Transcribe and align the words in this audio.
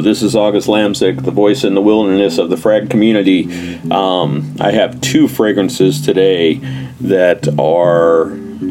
this 0.00 0.22
is 0.22 0.34
August 0.36 0.68
Lamsick, 0.68 1.24
the 1.24 1.30
voice 1.30 1.64
in 1.64 1.74
the 1.74 1.80
wilderness 1.80 2.38
of 2.38 2.50
the 2.50 2.56
frag 2.56 2.90
community. 2.90 3.44
Um, 3.90 4.56
I 4.60 4.72
have 4.72 5.00
two 5.00 5.28
fragrances 5.28 6.00
today 6.00 6.54
that 7.00 7.48
are 7.58 8.24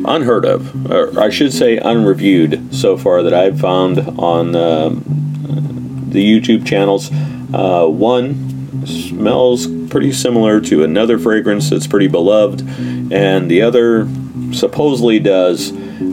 unheard 0.05 0.45
of, 0.45 0.91
or 0.91 1.19
I 1.19 1.29
should 1.29 1.53
say 1.53 1.77
unreviewed 1.77 2.73
so 2.73 2.97
far 2.97 3.23
that 3.23 3.33
I've 3.33 3.59
found 3.59 3.99
on 4.19 4.55
um, 4.55 5.03
the 6.09 6.23
YouTube 6.23 6.65
channels. 6.65 7.09
Uh, 7.53 7.87
one 7.87 8.85
smells 8.85 9.67
pretty 9.89 10.11
similar 10.11 10.61
to 10.61 10.83
another 10.83 11.17
fragrance 11.19 11.69
that's 11.69 11.87
pretty 11.87 12.07
beloved, 12.07 12.61
and 13.11 13.49
the 13.49 13.61
other 13.61 14.07
supposedly 14.53 15.19
does. 15.19 15.71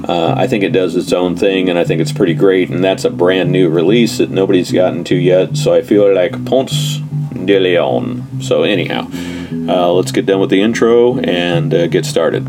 Uh, 0.09 0.35
I 0.37 0.47
think 0.47 0.63
it 0.63 0.71
does 0.71 0.95
its 0.95 1.13
own 1.13 1.37
thing, 1.37 1.69
and 1.69 1.79
I 1.79 1.85
think 1.85 2.01
it's 2.01 2.13
pretty 2.13 2.35
great. 2.35 2.71
And 2.71 2.83
that's 2.85 3.05
a 3.05 3.11
brand 3.11 3.51
new 3.51 3.69
release 3.69 4.19
that 4.19 4.31
nobody's 4.31 4.71
gotten 4.71 5.03
to 5.05 5.17
yet. 5.17 5.57
So 5.57 5.75
I 5.75 5.83
feel 5.83 6.15
like 6.15 6.45
Ponce 6.45 6.99
de 7.45 7.59
Leon. 7.59 8.41
So 8.41 8.63
anyhow, 8.63 9.09
uh, 9.69 9.93
let's 9.93 10.13
get 10.13 10.27
done 10.27 10.41
with 10.41 10.51
the 10.51 10.63
intro 10.63 11.19
and 11.19 11.75
uh, 11.75 11.87
get 11.89 12.07
started. 12.07 12.47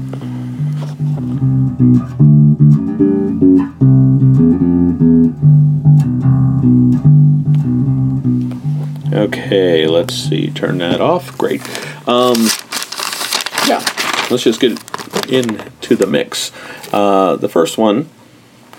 Okay, 9.14 9.88
let's 9.88 10.14
see. 10.14 10.52
Turn 10.52 10.78
that 10.78 11.02
off. 11.02 11.36
Great. 11.38 11.62
Um, 12.08 12.36
yeah, 13.68 13.84
let's 14.30 14.44
just 14.44 14.60
get 14.60 14.80
into 15.30 15.96
the 15.96 16.08
mix. 16.08 16.52
Uh, 16.94 17.36
the 17.36 17.50
first 17.50 17.78
one 17.78 18.10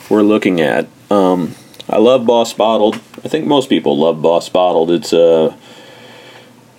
we're 0.09 0.23
looking 0.23 0.61
at. 0.61 0.89
Um, 1.11 1.55
I 1.89 1.99
love 1.99 2.27
Boss 2.27 2.53
Bottled. 2.53 2.97
I 3.25 3.29
think 3.29 3.47
most 3.47 3.69
people 3.69 3.99
love 3.99 4.23
Boss 4.23 4.49
Bottled. 4.49 4.91
It's 4.91 5.13
a, 5.13 5.21
uh, 5.21 5.57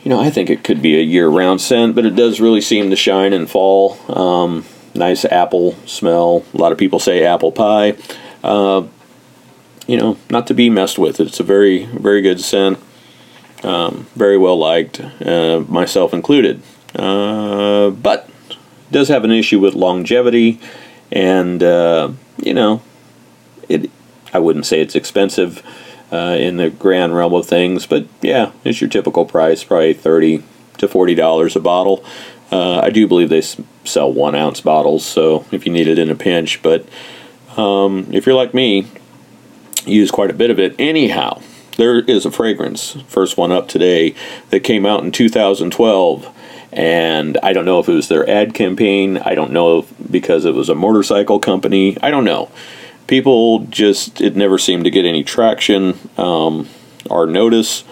you 0.04 0.10
know, 0.10 0.20
I 0.20 0.30
think 0.30 0.50
it 0.50 0.64
could 0.64 0.82
be 0.82 0.98
a 0.98 1.04
year-round 1.04 1.62
scent, 1.62 1.96
but 1.96 2.06
it 2.06 2.16
does 2.16 2.40
really 2.40 2.62
seem 2.62 2.90
to 2.90 2.96
shine 2.96 3.34
in 3.34 3.48
fall. 3.48 3.98
Um, 4.10 4.66
nice 4.96 5.26
apple 5.26 5.74
smell. 5.86 6.46
A 6.54 6.58
lot 6.58 6.72
of 6.72 6.78
people 6.78 7.00
say 7.00 7.26
apple 7.26 7.52
pie. 7.52 7.96
Uh, 8.44 8.88
you 9.88 9.98
know, 9.98 10.18
not 10.30 10.48
to 10.48 10.54
be 10.54 10.70
messed 10.70 11.00
with. 11.00 11.20
It's 11.20 11.40
a 11.40 11.44
very, 11.44 11.86
very 11.86 12.22
good 12.22 12.40
scent. 12.40 12.78
Um, 13.64 14.08
very 14.16 14.38
well 14.38 14.58
liked, 14.58 15.02
uh, 15.02 15.64
myself 15.68 16.14
included. 16.14 16.62
Uh, 16.96 17.90
but 17.90 18.30
does 18.92 19.08
have 19.08 19.24
an 19.24 19.32
issue 19.32 19.60
with 19.60 19.74
longevity, 19.74 20.60
and 21.12 21.62
uh, 21.64 22.12
you 22.38 22.54
know, 22.54 22.82
it. 23.68 23.90
I 24.32 24.40
wouldn't 24.40 24.68
say 24.68 24.80
it's 24.80 24.96
expensive 24.96 25.64
uh, 26.12 26.38
in 26.40 26.58
the 26.58 26.70
grand 26.70 27.16
realm 27.16 27.34
of 27.34 27.48
things, 27.48 27.88
but 27.88 28.06
yeah, 28.22 28.52
it's 28.64 28.80
your 28.80 28.90
typical 28.90 29.26
price, 29.26 29.64
probably 29.64 29.94
thirty 29.94 30.44
to 30.78 30.88
forty 30.88 31.16
dollars 31.16 31.56
a 31.56 31.60
bottle. 31.60 32.04
Uh, 32.52 32.80
I 32.80 32.90
do 32.90 33.08
believe 33.08 33.30
they 33.30 33.44
sell 33.86 34.12
one 34.12 34.36
ounce 34.36 34.62
bottles, 34.62 35.06
so 35.06 35.46
if 35.52 35.66
you 35.66 35.72
need 35.72 35.88
it 35.88 36.00
in 36.00 36.10
a 36.10 36.16
pinch, 36.16 36.62
but 36.64 36.88
um, 37.58 38.08
if 38.12 38.26
you're 38.26 38.36
like 38.36 38.54
me, 38.54 38.88
use 39.86 40.12
quite 40.12 40.32
a 40.32 40.34
bit 40.34 40.50
of 40.50 40.60
it 40.60 40.76
anyhow. 40.80 41.42
There 41.78 42.00
is 42.00 42.26
a 42.26 42.32
fragrance, 42.32 42.98
first 43.08 43.38
one 43.38 43.52
up 43.52 43.68
today, 43.68 44.14
that 44.50 44.62
came 44.62 44.86
out 44.86 45.04
in 45.04 45.12
2012 45.12 46.36
and 46.72 47.38
I 47.42 47.54
don't 47.54 47.66
know 47.66 47.80
if 47.80 47.90
it 47.90 47.94
was 47.94 48.08
their 48.08 48.30
ad 48.30 48.54
campaign. 48.54 49.18
I 49.18 49.36
don't 49.36 49.52
know 49.52 49.80
if, 49.80 50.12
because 50.12 50.46
it 50.46 50.54
was 50.54 50.70
a 50.70 50.76
motorcycle 50.76 51.40
company. 51.40 51.98
I 52.02 52.12
don't 52.12 52.26
know. 52.26 52.52
People 53.08 53.60
just 53.66 54.22
it 54.22 54.36
never 54.36 54.58
seemed 54.58 54.84
to 54.84 54.92
get 54.92 55.06
any 55.06 55.24
traction 55.24 55.98
um, 56.18 56.70
or 57.10 57.26
notice. 57.26 57.84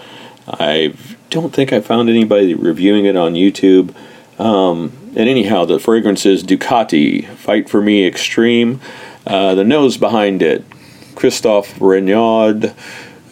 I 0.48 0.94
don't 1.30 1.54
think 1.54 1.74
I 1.74 1.82
found 1.82 2.10
anybody 2.10 2.54
reviewing 2.54 3.06
it 3.06 3.16
on 3.16 3.34
YouTube. 3.34 3.96
Um, 4.40 4.92
and 5.16 5.28
anyhow, 5.28 5.66
the 5.66 5.80
fragrance 5.80 6.26
is 6.26 6.44
Ducati 6.44 7.28
Fight 7.28 7.70
for 7.70 7.82
Me 7.82 8.06
Extreme. 8.06 8.80
Uh, 9.26 9.56
the 9.56 9.64
nose 9.64 9.98
behind 9.98 10.42
it, 10.42 10.64
Christophe 11.16 11.74
Raynaud, 11.80 12.76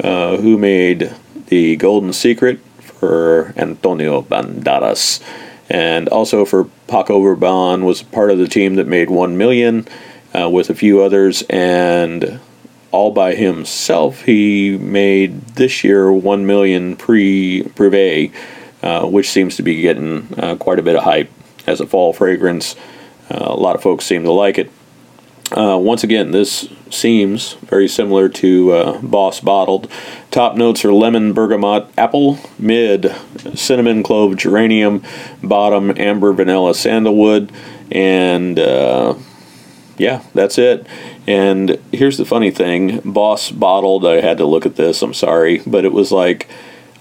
uh, 0.03 0.37
who 0.37 0.57
made 0.57 1.13
the 1.47 1.75
Golden 1.75 2.11
Secret 2.11 2.59
for 2.99 3.53
Antonio 3.57 4.21
Banderas. 4.21 5.21
And 5.69 6.07
also 6.09 6.45
for 6.45 6.65
Paco 6.87 7.21
Rabanne 7.21 7.83
was 7.83 8.03
part 8.03 8.31
of 8.31 8.37
the 8.37 8.47
team 8.47 8.75
that 8.75 8.87
made 8.87 9.09
1 9.09 9.37
million 9.37 9.87
uh, 10.33 10.49
with 10.49 10.69
a 10.69 10.75
few 10.75 11.01
others. 11.01 11.43
And 11.49 12.39
all 12.91 13.11
by 13.11 13.35
himself, 13.35 14.21
he 14.21 14.77
made 14.77 15.41
this 15.55 15.83
year 15.83 16.11
1 16.11 16.45
million 16.45 16.95
pre 16.95 17.63
privé, 17.63 18.31
uh, 18.83 19.07
which 19.07 19.29
seems 19.29 19.55
to 19.57 19.63
be 19.63 19.81
getting 19.81 20.33
uh, 20.37 20.55
quite 20.55 20.79
a 20.79 20.83
bit 20.83 20.95
of 20.95 21.03
hype 21.03 21.31
as 21.67 21.81
a 21.81 21.87
fall 21.87 22.13
fragrance. 22.13 22.75
Uh, 23.29 23.47
a 23.47 23.55
lot 23.55 23.75
of 23.75 23.81
folks 23.81 24.05
seem 24.05 24.23
to 24.23 24.31
like 24.31 24.57
it. 24.57 24.71
Uh, 25.55 25.77
once 25.77 26.03
again, 26.03 26.31
this 26.31 26.67
seems 26.89 27.53
very 27.53 27.87
similar 27.87 28.27
to 28.27 28.71
uh, 28.73 29.01
Boss 29.01 29.39
Bottled. 29.39 29.89
Top 30.29 30.57
notes 30.57 30.83
are 30.83 30.91
lemon, 30.91 31.31
bergamot, 31.31 31.87
apple, 31.97 32.39
mid, 32.59 33.15
cinnamon, 33.53 34.03
clove, 34.03 34.35
geranium, 34.35 35.01
bottom, 35.41 35.93
amber, 35.97 36.33
vanilla, 36.33 36.75
sandalwood, 36.75 37.53
and 37.89 38.59
uh, 38.59 39.15
yeah, 39.97 40.23
that's 40.33 40.57
it. 40.57 40.85
And 41.25 41.79
here's 41.93 42.17
the 42.17 42.25
funny 42.25 42.51
thing 42.51 42.99
Boss 43.05 43.49
Bottled, 43.49 44.05
I 44.05 44.19
had 44.19 44.37
to 44.39 44.45
look 44.45 44.65
at 44.65 44.75
this, 44.75 45.01
I'm 45.01 45.13
sorry, 45.13 45.61
but 45.65 45.85
it 45.85 45.93
was 45.93 46.11
like 46.11 46.49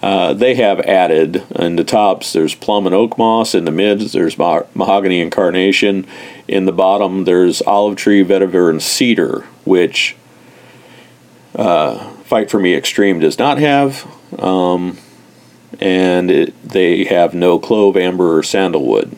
uh, 0.04 0.34
they 0.34 0.54
have 0.54 0.80
added 0.80 1.44
in 1.56 1.76
the 1.76 1.84
tops 1.84 2.32
there's 2.32 2.54
plum 2.54 2.86
and 2.86 2.94
oak 2.94 3.16
moss 3.16 3.54
in 3.54 3.64
the 3.64 3.70
mids 3.70 4.12
there's 4.12 4.36
ma- 4.36 4.62
mahogany 4.74 5.20
and 5.20 5.32
carnation 5.32 6.06
in 6.46 6.66
the 6.66 6.72
bottom 6.72 7.24
there's 7.24 7.62
olive 7.62 7.96
tree 7.96 8.22
vetiver 8.22 8.68
and 8.68 8.82
cedar 8.82 9.40
which 9.64 10.16
uh, 11.54 12.10
fight 12.24 12.50
for 12.50 12.58
me 12.58 12.74
extreme 12.74 13.20
does 13.20 13.38
not 13.38 13.58
have 13.58 14.06
um, 14.40 14.98
and 15.80 16.30
it, 16.30 16.62
they 16.62 17.04
have 17.04 17.34
no 17.34 17.58
clove 17.58 17.96
amber 17.96 18.36
or 18.36 18.42
sandalwood. 18.42 19.16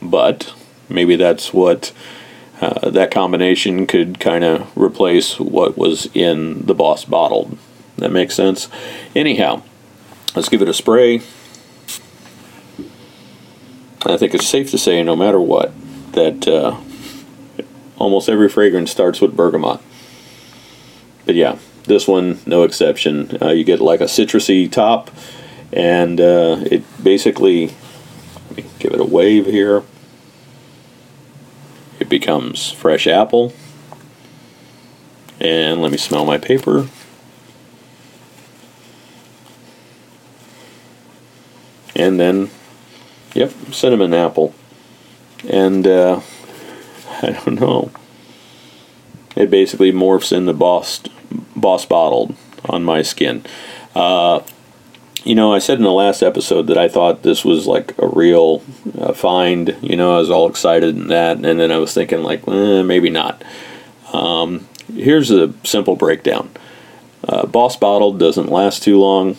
But 0.00 0.54
maybe 0.88 1.16
that's 1.16 1.52
what 1.52 1.92
uh, 2.60 2.90
that 2.90 3.10
combination 3.10 3.86
could 3.86 4.20
kind 4.20 4.44
of 4.44 4.76
replace 4.76 5.38
what 5.38 5.76
was 5.76 6.06
in 6.14 6.66
the 6.66 6.74
boss 6.74 7.04
bottled 7.04 7.58
that 7.96 8.12
makes 8.12 8.34
sense? 8.34 8.68
Anyhow 9.14 9.62
Let's 10.34 10.48
give 10.48 10.62
it 10.62 10.68
a 10.68 10.74
spray. 10.74 11.16
I 14.06 14.16
think 14.16 14.34
it's 14.34 14.46
safe 14.46 14.70
to 14.70 14.78
say, 14.78 15.02
no 15.02 15.16
matter 15.16 15.40
what, 15.40 15.72
that 16.12 16.46
uh, 16.46 16.76
almost 17.98 18.28
every 18.28 18.48
fragrance 18.48 18.90
starts 18.90 19.20
with 19.20 19.36
bergamot. 19.36 19.80
But 21.26 21.34
yeah, 21.34 21.58
this 21.84 22.06
one, 22.06 22.38
no 22.46 22.62
exception. 22.62 23.36
Uh, 23.42 23.50
you 23.50 23.64
get 23.64 23.80
like 23.80 24.00
a 24.00 24.04
citrusy 24.04 24.70
top, 24.70 25.10
and 25.72 26.20
uh, 26.20 26.58
it 26.70 26.84
basically, 27.02 27.74
let 28.48 28.56
me 28.56 28.64
give 28.78 28.92
it 28.92 29.00
a 29.00 29.04
wave 29.04 29.46
here. 29.46 29.82
It 31.98 32.08
becomes 32.08 32.70
fresh 32.70 33.06
apple. 33.06 33.52
And 35.40 35.80
let 35.80 35.92
me 35.92 35.98
smell 35.98 36.24
my 36.24 36.38
paper. 36.38 36.88
And 41.98 42.18
then, 42.18 42.50
yep, 43.34 43.52
cinnamon 43.72 44.14
apple. 44.14 44.54
And 45.48 45.86
uh, 45.86 46.20
I 47.22 47.30
don't 47.30 47.60
know. 47.60 47.90
It 49.36 49.50
basically 49.50 49.92
morphs 49.92 50.34
into 50.34 50.52
boss, 50.52 51.00
boss 51.54 51.84
bottled 51.84 52.34
on 52.64 52.84
my 52.84 53.02
skin. 53.02 53.44
Uh, 53.94 54.40
you 55.24 55.34
know, 55.34 55.52
I 55.52 55.58
said 55.58 55.78
in 55.78 55.84
the 55.84 55.92
last 55.92 56.22
episode 56.22 56.68
that 56.68 56.78
I 56.78 56.88
thought 56.88 57.22
this 57.22 57.44
was 57.44 57.66
like 57.66 57.96
a 57.98 58.06
real 58.06 58.62
uh, 58.98 59.12
find. 59.12 59.76
You 59.82 59.96
know, 59.96 60.16
I 60.16 60.20
was 60.20 60.30
all 60.30 60.48
excited 60.48 60.94
and 60.94 61.10
that, 61.10 61.36
and 61.36 61.44
then 61.44 61.70
I 61.70 61.78
was 61.78 61.92
thinking 61.92 62.22
like, 62.22 62.46
eh, 62.48 62.82
maybe 62.82 63.10
not. 63.10 63.42
Um, 64.12 64.68
here's 64.92 65.30
a 65.30 65.52
simple 65.64 65.96
breakdown. 65.96 66.50
Uh, 67.28 67.46
Boss 67.46 67.76
Bottled 67.76 68.18
doesn't 68.18 68.48
last 68.48 68.82
too 68.82 68.98
long 68.98 69.36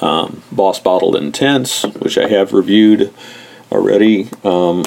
um, 0.00 0.42
Boss 0.50 0.80
Bottled 0.80 1.16
Intense, 1.16 1.84
which 1.84 2.18
I 2.18 2.28
have 2.28 2.52
reviewed 2.52 3.12
already, 3.70 4.28
um, 4.44 4.84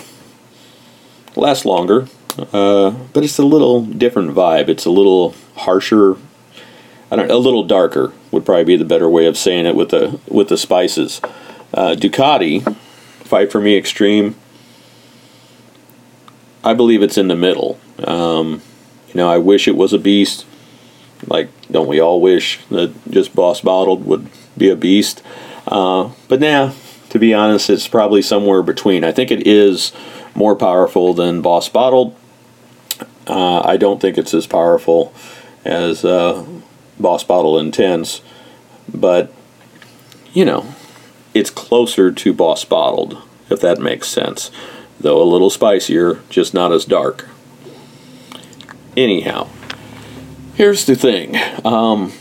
lasts 1.36 1.66
longer, 1.66 2.08
uh, 2.54 2.92
but 3.14 3.24
it's 3.24 3.38
a 3.38 3.46
little 3.46 3.82
different 3.84 4.32
vibe. 4.32 4.70
It's 4.70 4.86
a 4.86 4.92
little 4.92 5.36
harsher. 5.56 6.18
I 7.12 7.16
don't. 7.16 7.30
A 7.30 7.38
little 7.38 7.64
darker 7.64 8.14
would 8.32 8.46
probably 8.46 8.64
be 8.66 8.78
the 8.78 8.86
better 8.86 9.10
way 9.10 9.26
of 9.26 9.38
saying 9.38 9.66
it 9.66 9.76
with 9.76 9.90
the 9.90 10.20
with 10.28 10.50
the 10.50 10.58
spices. 10.58 11.22
Uh, 11.74 11.96
Ducati, 11.96 12.76
Fight 13.24 13.52
for 13.52 13.62
Me 13.62 13.78
Extreme. 13.78 14.36
I 16.64 16.74
believe 16.74 17.04
it's 17.04 17.18
in 17.18 17.28
the 17.28 17.36
middle. 17.36 17.80
Um, 18.00 18.62
you 19.10 19.16
know, 19.16 19.30
I 19.30 19.38
wish 19.38 19.68
it 19.68 19.76
was 19.76 19.94
a 19.94 20.00
beast. 20.00 20.46
Like, 21.28 21.50
don't 21.72 21.88
we 21.88 22.00
all 22.00 22.20
wish 22.20 22.60
that 22.70 22.94
just 23.10 23.36
Boss 23.36 23.62
Bottled 23.62 24.06
would 24.06 24.30
be 24.58 24.70
a 24.70 24.76
beast? 24.76 25.22
Uh, 25.68 26.12
but 26.28 26.40
now, 26.40 26.68
nah, 26.68 26.74
to 27.10 27.20
be 27.20 27.34
honest, 27.34 27.70
it's 27.70 27.88
probably 27.88 28.22
somewhere 28.22 28.62
between. 28.62 29.04
I 29.04 29.12
think 29.12 29.32
it 29.32 29.48
is 29.48 29.92
more 30.36 30.56
powerful 30.56 31.14
than 31.14 31.42
Boss 31.42 31.70
Bottled. 31.70 32.16
Uh, 33.28 33.62
I 33.62 33.78
don't 33.78 34.02
think 34.02 34.18
it's 34.18 34.34
as 34.34 34.46
powerful 34.46 35.14
as 35.64 36.06
uh, 36.06 36.46
Boss 37.00 37.24
Bottled 37.24 37.60
Intense, 37.62 38.22
but 38.94 39.32
you 40.34 40.46
know, 40.46 40.76
it's 41.34 41.50
closer 41.50 42.12
to 42.12 42.34
Boss 42.34 42.66
Bottled, 42.66 43.22
if 43.50 43.62
that 43.62 43.80
makes 43.80 44.10
sense. 44.10 44.52
Though 45.00 45.22
a 45.22 45.24
little 45.24 45.50
spicier, 45.50 46.22
just 46.30 46.54
not 46.54 46.72
as 46.72 46.86
dark. 46.86 47.28
Anyhow, 48.96 49.48
here's 50.56 50.86
the 50.86 50.96
thing. 50.96 51.36
Um, 51.66 52.14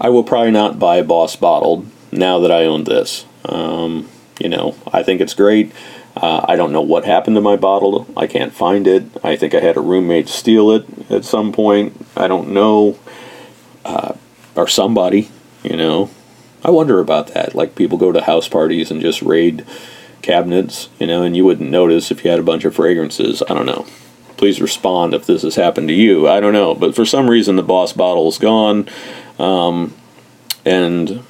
I 0.00 0.08
will 0.08 0.24
probably 0.24 0.50
not 0.50 0.78
buy 0.78 1.02
Boss 1.02 1.36
Bottled 1.36 1.86
now 2.10 2.38
that 2.40 2.50
I 2.50 2.64
own 2.64 2.84
this. 2.84 3.24
Um, 3.44 4.08
you 4.40 4.48
know, 4.48 4.76
I 4.92 5.02
think 5.02 5.20
it's 5.20 5.34
great. 5.34 5.72
Uh, 6.16 6.44
I 6.46 6.56
don't 6.56 6.72
know 6.72 6.80
what 6.80 7.04
happened 7.04 7.36
to 7.36 7.40
my 7.40 7.56
bottle. 7.56 8.06
I 8.16 8.26
can't 8.26 8.52
find 8.52 8.86
it. 8.86 9.04
I 9.24 9.36
think 9.36 9.54
I 9.54 9.60
had 9.60 9.76
a 9.76 9.80
roommate 9.80 10.28
steal 10.28 10.70
it 10.70 10.86
at 11.10 11.24
some 11.24 11.52
point. 11.52 12.06
I 12.16 12.28
don't 12.28 12.50
know. 12.50 12.98
Uh, 13.84 14.14
or 14.54 14.68
somebody, 14.68 15.30
you 15.62 15.76
know. 15.76 16.10
I 16.64 16.70
wonder 16.70 17.00
about 17.00 17.28
that. 17.28 17.54
Like 17.54 17.74
people 17.74 17.98
go 17.98 18.12
to 18.12 18.22
house 18.22 18.48
parties 18.48 18.90
and 18.90 19.02
just 19.02 19.20
raid 19.20 19.66
cabinets, 20.22 20.88
you 20.98 21.06
know, 21.06 21.22
and 21.22 21.36
you 21.36 21.44
wouldn't 21.44 21.70
notice 21.70 22.10
if 22.10 22.24
you 22.24 22.30
had 22.30 22.40
a 22.40 22.44
bunch 22.44 22.64
of 22.64 22.74
fragrances. 22.74 23.42
I 23.48 23.54
don't 23.54 23.66
know. 23.66 23.86
Please 24.44 24.60
respond 24.60 25.14
if 25.14 25.24
this 25.24 25.40
has 25.40 25.54
happened 25.54 25.88
to 25.88 25.94
you. 25.94 26.28
I 26.28 26.38
don't 26.38 26.52
know. 26.52 26.74
But 26.74 26.94
for 26.94 27.06
some 27.06 27.30
reason, 27.30 27.56
the 27.56 27.62
Boss 27.62 27.94
bottle 27.94 28.28
is 28.28 28.36
gone. 28.36 28.86
Um, 29.38 29.94
and 30.66 31.24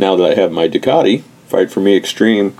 now 0.00 0.16
that 0.16 0.32
I 0.32 0.34
have 0.34 0.50
my 0.50 0.68
Ducati, 0.68 1.22
Fight 1.46 1.70
for 1.70 1.78
Me 1.78 1.96
Extreme, 1.96 2.58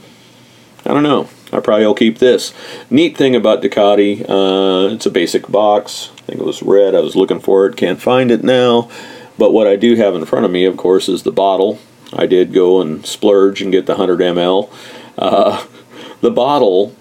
I 0.86 0.90
don't 0.94 1.02
know. 1.02 1.28
I 1.52 1.58
probably 1.58 1.86
will 1.86 1.94
keep 1.94 2.20
this. 2.20 2.54
Neat 2.88 3.16
thing 3.16 3.34
about 3.34 3.62
Ducati, 3.64 4.20
uh, 4.20 4.94
it's 4.94 5.06
a 5.06 5.10
basic 5.10 5.48
box. 5.48 6.12
I 6.18 6.20
think 6.20 6.38
it 6.38 6.46
was 6.46 6.62
red. 6.62 6.94
I 6.94 7.00
was 7.00 7.16
looking 7.16 7.40
for 7.40 7.66
it. 7.66 7.76
Can't 7.76 8.00
find 8.00 8.30
it 8.30 8.44
now. 8.44 8.88
But 9.36 9.52
what 9.52 9.66
I 9.66 9.74
do 9.74 9.96
have 9.96 10.14
in 10.14 10.24
front 10.24 10.44
of 10.44 10.52
me, 10.52 10.66
of 10.66 10.76
course, 10.76 11.08
is 11.08 11.24
the 11.24 11.32
bottle. 11.32 11.80
I 12.12 12.26
did 12.26 12.52
go 12.52 12.80
and 12.80 13.04
splurge 13.04 13.60
and 13.60 13.72
get 13.72 13.86
the 13.86 13.96
100 13.96 14.20
ml. 14.20 14.72
Uh, 15.18 15.66
the 16.20 16.30
bottle, 16.30 16.94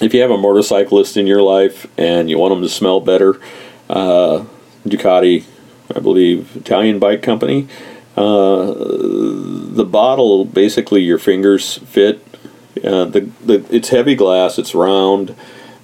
if 0.00 0.12
you 0.12 0.20
have 0.20 0.30
a 0.30 0.38
motorcyclist 0.38 1.16
in 1.16 1.26
your 1.26 1.42
life 1.42 1.86
and 1.98 2.28
you 2.28 2.38
want 2.38 2.52
them 2.52 2.62
to 2.62 2.68
smell 2.68 3.00
better, 3.00 3.40
uh, 3.88 4.44
Ducati, 4.86 5.44
I 5.94 6.00
believe, 6.00 6.56
Italian 6.56 6.98
bike 6.98 7.22
company, 7.22 7.68
uh, 8.16 8.72
the 8.72 9.86
bottle 9.88 10.44
basically 10.44 11.02
your 11.02 11.18
fingers 11.18 11.78
fit. 11.78 12.22
Uh, 12.84 13.06
the, 13.06 13.20
the 13.44 13.66
it's 13.70 13.88
heavy 13.88 14.14
glass. 14.14 14.58
It's 14.58 14.74
round. 14.74 15.30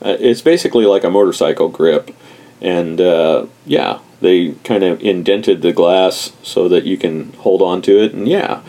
Uh, 0.03 0.17
it's 0.21 0.43
basically 0.43 0.85
like 0.85 1.05
a 1.05 1.11
motorcycle 1.11 1.69
grip, 1.69 2.11
and 2.61 3.01
uh, 3.01 3.47
yeah, 3.65 4.01
they 4.23 4.53
kind 4.65 4.85
of 4.85 5.03
indented 5.03 5.61
the 5.63 5.73
glass 5.73 6.33
so 6.43 6.69
that 6.69 6.85
you 6.85 6.97
can 6.97 7.33
hold 7.35 7.61
on 7.61 7.83
to 7.83 8.03
it 8.03 8.15
and 8.15 8.29
yeah 8.29 8.63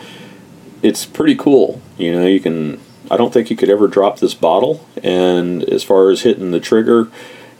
it's 0.82 1.06
pretty 1.06 1.34
cool 1.34 1.80
you 1.96 2.12
know 2.12 2.26
you 2.26 2.40
can 2.40 2.78
i 3.10 3.16
don't 3.16 3.32
think 3.32 3.50
you 3.50 3.56
could 3.56 3.70
ever 3.70 3.88
drop 3.88 4.18
this 4.18 4.34
bottle 4.34 4.86
and 5.02 5.62
as 5.64 5.82
far 5.82 6.10
as 6.10 6.22
hitting 6.22 6.50
the 6.50 6.60
trigger 6.60 7.08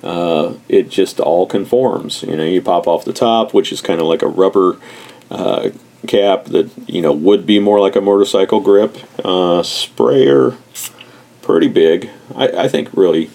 uh, 0.05 0.53
it 0.69 0.91
just 0.91 1.19
all 1.19 1.47
conforms. 1.47 2.23
You 2.23 2.37
know 2.37 2.45
you 2.45 2.61
pop 2.61 2.87
off 2.87 3.07
the 3.07 3.13
top 3.15 3.55
which 3.55 3.73
is 3.73 3.81
kind 3.81 4.01
of 4.01 4.07
like 4.07 4.21
a 4.21 4.29
rubber 4.29 4.79
uh, 5.31 5.71
cap 6.07 6.45
that 6.47 6.71
you 6.87 7.01
know 7.01 7.13
would 7.13 7.47
be 7.47 7.59
more 7.59 7.81
like 7.81 7.97
a 7.97 8.03
motorcycle 8.03 8.61
grip. 8.61 8.99
Uh, 9.25 9.63
sprayer 9.63 10.59
pretty 11.41 11.69
big. 11.69 12.11
I, 12.37 12.49
I 12.49 12.69
think 12.69 12.93
really 12.93 13.31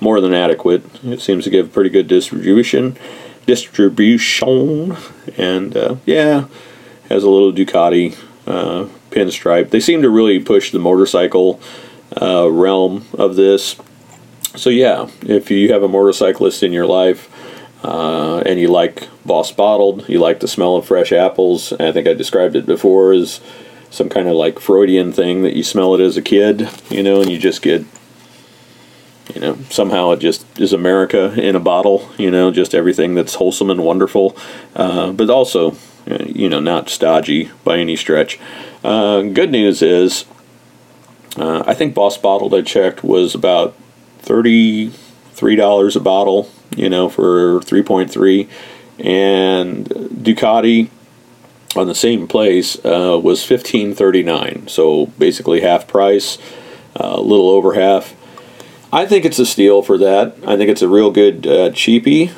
more 0.00 0.22
than 0.22 0.32
adequate. 0.32 0.84
It 1.04 1.20
seems 1.20 1.44
to 1.44 1.50
give 1.50 1.72
pretty 1.72 1.90
good 1.90 2.08
distribution 2.08 2.96
distribution. 3.44 4.96
And 5.36 5.76
uh, 5.76 5.96
yeah, 6.06 6.46
has 7.10 7.24
a 7.24 7.28
little 7.28 7.52
Ducati 7.52 8.16
uh, 8.46 8.88
pinstripe. 9.14 9.70
They 9.70 9.80
seem 9.80 10.02
to 10.02 10.10
really 10.10 10.40
push 10.40 10.70
the 10.70 10.78
motorcycle 10.78 11.60
uh, 12.20 12.50
realm 12.50 13.06
of 13.14 13.36
this. 13.36 13.76
So 14.56 14.70
yeah, 14.70 15.08
if 15.22 15.50
you 15.50 15.72
have 15.72 15.82
a 15.82 15.88
motorcyclist 15.88 16.62
in 16.62 16.72
your 16.72 16.86
life 16.86 17.30
uh, 17.84 18.38
and 18.40 18.60
you 18.60 18.68
like 18.68 19.08
Boss 19.24 19.52
Bottled, 19.52 20.08
you 20.08 20.18
like 20.18 20.40
the 20.40 20.48
smell 20.48 20.76
of 20.76 20.86
fresh 20.86 21.12
apples, 21.12 21.72
I 21.72 21.92
think 21.92 22.06
I 22.06 22.14
described 22.14 22.56
it 22.56 22.66
before 22.66 23.12
as 23.12 23.40
some 23.90 24.08
kind 24.08 24.28
of 24.28 24.34
like 24.34 24.58
Freudian 24.58 25.12
thing 25.12 25.42
that 25.42 25.54
you 25.54 25.62
smell 25.62 25.94
it 25.94 26.00
as 26.00 26.16
a 26.16 26.22
kid, 26.22 26.68
you 26.90 27.02
know, 27.02 27.20
and 27.20 27.30
you 27.30 27.38
just 27.38 27.62
get 27.62 27.84
you 29.34 29.40
know 29.40 29.56
somehow 29.70 30.10
it 30.10 30.18
just 30.18 30.44
is 30.60 30.72
america 30.72 31.32
in 31.40 31.56
a 31.56 31.60
bottle 31.60 32.10
you 32.18 32.30
know 32.30 32.50
just 32.50 32.74
everything 32.74 33.14
that's 33.14 33.34
wholesome 33.34 33.70
and 33.70 33.82
wonderful 33.82 34.36
uh, 34.76 35.10
but 35.12 35.30
also 35.30 35.74
you 36.06 36.48
know 36.48 36.60
not 36.60 36.88
stodgy 36.88 37.50
by 37.64 37.78
any 37.78 37.96
stretch 37.96 38.38
uh, 38.82 39.22
good 39.22 39.50
news 39.50 39.82
is 39.82 40.24
uh, 41.36 41.62
i 41.66 41.74
think 41.74 41.94
boss 41.94 42.18
bottled 42.18 42.54
i 42.54 42.62
checked 42.62 43.02
was 43.02 43.34
about 43.34 43.74
$33 44.22 45.96
a 45.96 46.00
bottle 46.00 46.50
you 46.76 46.88
know 46.88 47.08
for 47.08 47.60
3.3 47.60 48.48
and 48.98 49.86
ducati 49.86 50.88
on 51.76 51.88
the 51.88 51.94
same 51.94 52.28
place 52.28 52.76
uh, 52.84 53.18
was 53.22 53.40
15.39 53.40 54.68
so 54.70 55.06
basically 55.18 55.60
half 55.60 55.88
price 55.88 56.38
uh, 57.00 57.14
a 57.14 57.20
little 57.20 57.48
over 57.48 57.74
half 57.74 58.14
I 58.94 59.06
think 59.06 59.24
it's 59.24 59.40
a 59.40 59.46
steal 59.46 59.82
for 59.82 59.98
that. 59.98 60.36
I 60.46 60.56
think 60.56 60.70
it's 60.70 60.80
a 60.80 60.88
real 60.88 61.10
good 61.10 61.48
uh, 61.48 61.70
cheapie. 61.70 62.32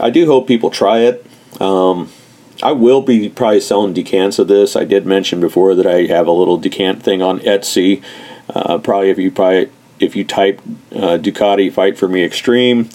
I 0.00 0.10
do 0.10 0.26
hope 0.26 0.48
people 0.48 0.68
try 0.68 0.98
it. 0.98 1.24
Um, 1.60 2.10
I 2.62 2.72
will 2.72 3.02
be 3.02 3.28
probably 3.28 3.60
selling 3.60 3.94
decants 3.94 4.38
of 4.38 4.48
this. 4.48 4.76
I 4.76 4.84
did 4.84 5.06
mention 5.06 5.40
before 5.40 5.74
that 5.74 5.86
I 5.86 6.06
have 6.06 6.26
a 6.26 6.32
little 6.32 6.58
decant 6.58 7.02
thing 7.02 7.22
on 7.22 7.40
Etsy. 7.40 8.02
Uh, 8.48 8.78
probably 8.78 9.10
if 9.10 9.18
you 9.18 9.30
probably 9.30 9.70
if 9.98 10.16
you 10.16 10.24
type 10.24 10.60
uh, 10.92 11.18
Ducati 11.18 11.72
Fight 11.72 11.98
for 11.98 12.08
Me 12.08 12.24
Extreme, 12.24 12.88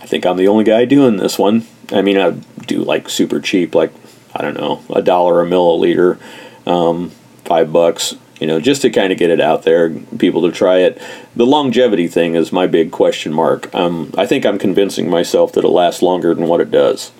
I 0.00 0.06
think 0.06 0.26
I'm 0.26 0.36
the 0.36 0.48
only 0.48 0.64
guy 0.64 0.84
doing 0.84 1.16
this 1.16 1.38
one. 1.38 1.66
I 1.92 2.02
mean, 2.02 2.18
I 2.18 2.30
do 2.66 2.82
like 2.82 3.08
super 3.08 3.40
cheap, 3.40 3.74
like 3.74 3.92
I 4.34 4.42
don't 4.42 4.56
know, 4.56 4.82
a 4.90 5.02
dollar 5.02 5.42
a 5.42 5.46
milliliter, 5.46 6.18
um, 6.66 7.10
five 7.44 7.72
bucks 7.72 8.14
you 8.40 8.46
know, 8.46 8.60
just 8.60 8.82
to 8.82 8.90
kind 8.90 9.12
of 9.12 9.18
get 9.18 9.30
it 9.30 9.40
out 9.40 9.64
there, 9.64 9.90
people 10.18 10.42
to 10.42 10.52
try 10.52 10.78
it. 10.78 11.00
The 11.34 11.46
longevity 11.46 12.06
thing 12.06 12.34
is 12.34 12.52
my 12.52 12.66
big 12.66 12.92
question 12.92 13.32
mark. 13.32 13.72
Um, 13.74 14.12
I 14.16 14.26
think 14.26 14.46
I'm 14.46 14.58
convincing 14.58 15.10
myself 15.10 15.52
that 15.52 15.64
it 15.64 15.68
lasts 15.68 16.02
longer 16.02 16.34
than 16.34 16.46
what 16.46 16.60
it 16.60 16.70
does. 16.70 17.10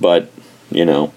But, 0.00 0.30
you 0.70 0.84
know, 0.84 1.12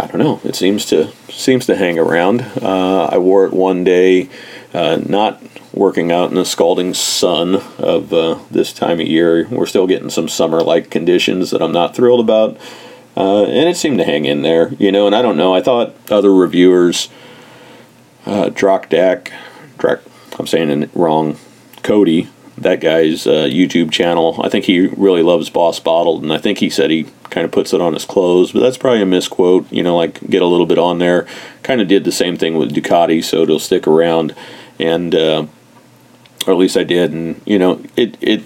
I 0.00 0.06
don't 0.06 0.18
know. 0.18 0.40
It 0.44 0.56
seems 0.56 0.86
to 0.86 1.12
seems 1.28 1.66
to 1.66 1.76
hang 1.76 1.98
around. 1.98 2.40
Uh, 2.60 3.04
I 3.10 3.18
wore 3.18 3.44
it 3.44 3.52
one 3.52 3.84
day, 3.84 4.28
uh, 4.72 5.00
not 5.04 5.42
working 5.72 6.12
out 6.12 6.30
in 6.30 6.34
the 6.34 6.44
scalding 6.44 6.94
sun 6.94 7.56
of 7.78 8.12
uh, 8.12 8.38
this 8.50 8.72
time 8.72 9.00
of 9.00 9.06
year. 9.06 9.46
We're 9.48 9.66
still 9.66 9.86
getting 9.86 10.10
some 10.10 10.28
summer-like 10.28 10.90
conditions 10.90 11.50
that 11.50 11.62
I'm 11.62 11.72
not 11.72 11.94
thrilled 11.94 12.20
about, 12.20 12.58
uh, 13.16 13.44
and 13.44 13.68
it 13.68 13.76
seemed 13.76 13.98
to 13.98 14.04
hang 14.04 14.24
in 14.24 14.42
there. 14.42 14.72
You 14.74 14.92
know, 14.92 15.06
and 15.06 15.14
I 15.14 15.22
don't 15.22 15.36
know. 15.36 15.54
I 15.54 15.62
thought 15.62 15.94
other 16.10 16.32
reviewers 16.32 17.08
uh, 18.26 18.50
Drak, 18.50 18.88
I'm 20.38 20.46
saying 20.46 20.70
it 20.82 20.90
wrong, 20.94 21.36
Cody, 21.82 22.28
that 22.58 22.80
guy's 22.80 23.26
uh, 23.26 23.44
YouTube 23.44 23.90
channel. 23.90 24.40
I 24.42 24.48
think 24.48 24.66
he 24.66 24.86
really 24.86 25.22
loves 25.22 25.50
Boss 25.50 25.80
Bottled, 25.80 26.22
and 26.22 26.32
I 26.32 26.38
think 26.38 26.58
he 26.58 26.70
said 26.70 26.90
he 26.90 27.04
kind 27.30 27.44
of 27.44 27.50
puts 27.50 27.72
it 27.72 27.80
on 27.80 27.94
his 27.94 28.04
clothes, 28.04 28.52
but 28.52 28.60
that's 28.60 28.76
probably 28.76 29.02
a 29.02 29.06
misquote. 29.06 29.70
You 29.72 29.82
know, 29.82 29.96
like 29.96 30.20
get 30.28 30.42
a 30.42 30.46
little 30.46 30.66
bit 30.66 30.78
on 30.78 30.98
there. 30.98 31.26
Kind 31.62 31.80
of 31.80 31.88
did 31.88 32.04
the 32.04 32.12
same 32.12 32.36
thing 32.36 32.56
with 32.56 32.74
Ducati, 32.74 33.24
so 33.24 33.42
it'll 33.42 33.58
stick 33.58 33.86
around, 33.86 34.34
and 34.78 35.14
uh, 35.14 35.46
or 36.46 36.52
at 36.52 36.58
least 36.58 36.76
I 36.76 36.84
did. 36.84 37.12
And 37.12 37.40
you 37.46 37.58
know, 37.58 37.82
it 37.96 38.16
it 38.20 38.44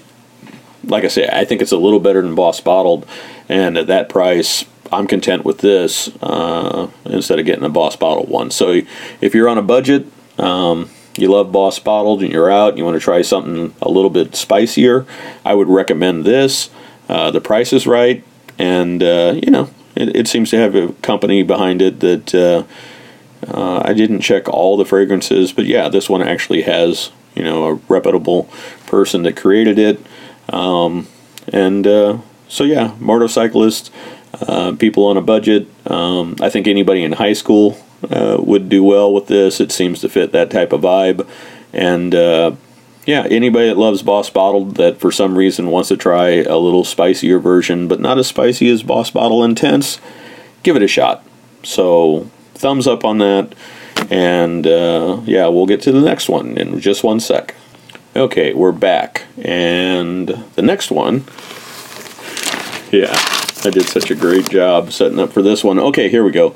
like 0.83 1.03
I 1.03 1.09
say, 1.09 1.27
I 1.31 1.45
think 1.45 1.61
it's 1.61 1.71
a 1.71 1.77
little 1.77 1.99
better 1.99 2.21
than 2.21 2.35
Boss 2.35 2.61
Bottled, 2.61 3.05
and 3.49 3.77
at 3.77 3.87
that 3.87 4.09
price, 4.09 4.65
I'm 4.91 5.07
content 5.07 5.43
with 5.43 5.59
this 5.59 6.09
uh, 6.21 6.89
instead 7.05 7.39
of 7.39 7.45
getting 7.45 7.65
a 7.65 7.69
Boss 7.69 7.95
Bottled 7.95 8.29
one. 8.29 8.51
So 8.51 8.81
if 9.21 9.35
you're 9.35 9.49
on 9.49 9.57
a 9.57 9.63
budget, 9.63 10.07
um, 10.39 10.89
you 11.17 11.29
love 11.29 11.51
Boss 11.51 11.79
Bottled 11.79 12.21
and 12.21 12.31
you're 12.31 12.51
out, 12.51 12.69
and 12.69 12.77
you 12.77 12.85
want 12.85 12.95
to 12.95 13.03
try 13.03 13.21
something 13.21 13.73
a 13.81 13.89
little 13.89 14.09
bit 14.09 14.35
spicier, 14.35 15.05
I 15.45 15.53
would 15.53 15.67
recommend 15.67 16.25
this. 16.25 16.69
Uh, 17.09 17.31
the 17.31 17.41
price 17.41 17.73
is 17.73 17.87
right, 17.87 18.23
and 18.57 19.01
uh, 19.01 19.39
you 19.41 19.51
know 19.51 19.69
it, 19.95 20.15
it, 20.15 20.27
seems 20.27 20.49
to 20.51 20.57
have 20.57 20.75
a 20.75 20.91
company 21.01 21.43
behind 21.43 21.81
it 21.81 22.01
that 22.01 22.35
uh, 22.35 22.63
uh, 23.47 23.81
I 23.83 23.93
didn't 23.93 24.21
check 24.21 24.49
all 24.49 24.77
the 24.77 24.85
fragrances, 24.85 25.51
but 25.51 25.65
yeah, 25.65 25.89
this 25.89 26.09
one 26.09 26.21
actually 26.21 26.63
has 26.63 27.11
you 27.35 27.43
know 27.43 27.65
a 27.65 27.73
reputable 27.87 28.49
person 28.85 29.23
that 29.23 29.37
created 29.37 29.79
it, 29.79 29.99
um, 30.49 31.07
and 31.47 31.87
uh, 31.87 32.17
so 32.49 32.63
yeah, 32.63 32.93
motorcyclists, 32.99 33.89
uh, 34.41 34.73
people 34.73 35.05
on 35.05 35.17
a 35.17 35.21
budget. 35.21 35.67
Um, 35.89 36.35
I 36.41 36.49
think 36.49 36.67
anybody 36.67 37.03
in 37.03 37.13
high 37.13 37.33
school 37.33 37.77
uh, 38.09 38.37
would 38.39 38.69
do 38.69 38.83
well 38.83 39.13
with 39.13 39.27
this. 39.27 39.59
It 39.59 39.71
seems 39.71 40.01
to 40.01 40.09
fit 40.09 40.31
that 40.31 40.51
type 40.51 40.73
of 40.73 40.81
vibe, 40.81 41.27
and 41.73 42.13
uh, 42.13 42.55
yeah, 43.05 43.25
anybody 43.29 43.69
that 43.69 43.77
loves 43.77 44.03
Boss 44.03 44.29
Bottled 44.29 44.75
that 44.75 44.99
for 44.99 45.11
some 45.11 45.37
reason 45.37 45.67
wants 45.67 45.89
to 45.89 45.97
try 45.97 46.27
a 46.27 46.57
little 46.57 46.83
spicier 46.83 47.39
version, 47.39 47.87
but 47.87 48.01
not 48.01 48.17
as 48.17 48.27
spicy 48.27 48.69
as 48.69 48.83
Boss 48.83 49.09
Bottle 49.09 49.43
Intense, 49.43 49.99
give 50.61 50.75
it 50.75 50.81
a 50.81 50.87
shot. 50.87 51.25
So 51.63 52.29
thumbs 52.53 52.85
up 52.85 53.05
on 53.05 53.19
that, 53.19 53.55
and 54.09 54.67
uh, 54.67 55.21
yeah, 55.25 55.47
we'll 55.47 55.65
get 55.67 55.81
to 55.83 55.91
the 55.91 56.01
next 56.01 56.27
one 56.27 56.57
in 56.57 56.79
just 56.79 57.03
one 57.03 57.19
sec. 57.19 57.55
Okay, 58.15 58.53
we're 58.53 58.71
back, 58.71 59.23
and 59.41 60.27
the 60.27 60.61
next 60.61 60.91
one. 60.91 61.23
Yeah, 62.91 63.13
I 63.63 63.69
did 63.69 63.85
such 63.85 64.11
a 64.11 64.15
great 64.15 64.49
job 64.49 64.91
setting 64.91 65.19
up 65.19 65.31
for 65.31 65.41
this 65.41 65.63
one. 65.63 65.77
Okay, 65.77 66.09
here 66.09 66.23
we 66.23 66.31
go. 66.31 66.55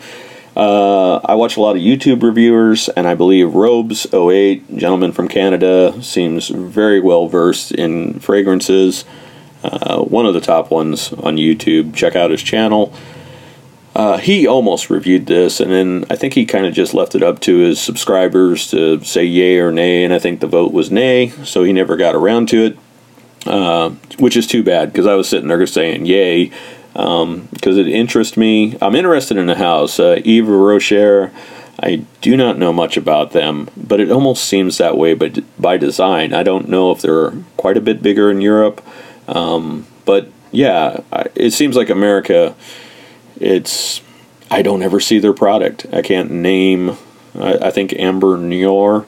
Uh, 0.55 1.17
I 1.23 1.35
watch 1.35 1.55
a 1.55 1.61
lot 1.61 1.77
of 1.77 1.81
YouTube 1.81 2.23
reviewers, 2.23 2.89
and 2.89 3.07
I 3.07 3.15
believe 3.15 3.47
Robes08, 3.47 4.77
gentleman 4.77 5.13
from 5.13 5.27
Canada, 5.27 6.01
seems 6.03 6.49
very 6.49 6.99
well 6.99 7.27
versed 7.27 7.71
in 7.71 8.19
fragrances. 8.19 9.05
Uh, 9.63 10.01
one 10.01 10.25
of 10.25 10.33
the 10.33 10.41
top 10.41 10.71
ones 10.71 11.13
on 11.13 11.37
YouTube. 11.37 11.95
Check 11.95 12.15
out 12.15 12.31
his 12.31 12.43
channel. 12.43 12.93
Uh, 13.95 14.17
he 14.17 14.47
almost 14.47 14.89
reviewed 14.89 15.25
this, 15.25 15.59
and 15.59 15.71
then 15.71 16.05
I 16.09 16.15
think 16.15 16.33
he 16.33 16.45
kind 16.45 16.65
of 16.65 16.73
just 16.73 16.93
left 16.93 17.13
it 17.13 17.23
up 17.23 17.39
to 17.41 17.57
his 17.57 17.79
subscribers 17.79 18.67
to 18.71 19.03
say 19.03 19.25
yay 19.25 19.59
or 19.59 19.71
nay, 19.71 20.03
and 20.03 20.13
I 20.13 20.19
think 20.19 20.39
the 20.39 20.47
vote 20.47 20.71
was 20.73 20.89
nay, 20.91 21.29
so 21.43 21.63
he 21.63 21.73
never 21.73 21.97
got 21.97 22.15
around 22.15 22.47
to 22.49 22.65
it, 22.65 22.77
uh, 23.45 23.89
which 24.17 24.37
is 24.37 24.47
too 24.47 24.63
bad 24.63 24.91
because 24.91 25.05
I 25.05 25.15
was 25.15 25.27
sitting 25.27 25.49
there 25.49 25.59
just 25.59 25.73
saying 25.73 26.05
yay 26.05 26.51
because 26.93 27.23
um, 27.23 27.47
it 27.79 27.87
interests 27.87 28.35
me. 28.35 28.77
I'm 28.81 28.95
interested 28.95 29.37
in 29.37 29.45
the 29.45 29.55
house. 29.55 29.99
Uh, 29.99 30.21
Rocher, 30.25 31.31
I 31.79 32.05
do 32.21 32.35
not 32.37 32.57
know 32.57 32.73
much 32.73 32.97
about 32.97 33.31
them, 33.31 33.69
but 33.75 33.99
it 33.99 34.11
almost 34.11 34.43
seems 34.43 34.77
that 34.77 34.97
way 34.97 35.13
by, 35.13 35.29
by 35.57 35.77
design. 35.77 36.33
I 36.33 36.43
don't 36.43 36.67
know 36.67 36.91
if 36.91 37.01
they're 37.01 37.31
quite 37.57 37.77
a 37.77 37.81
bit 37.81 38.03
bigger 38.03 38.29
in 38.29 38.41
Europe, 38.41 38.85
um, 39.27 39.87
but 40.05 40.29
yeah, 40.51 41.01
it 41.35 41.51
seems 41.51 41.75
like 41.75 41.89
America. 41.89 42.55
It's 43.39 44.01
I 44.51 44.61
don't 44.61 44.83
ever 44.83 44.99
see 44.99 45.19
their 45.19 45.33
product. 45.33 45.85
I 45.93 46.01
can't 46.01 46.29
name. 46.29 46.97
I, 47.39 47.53
I 47.53 47.71
think 47.71 47.93
Amber 47.93 48.37
Noir 48.37 49.05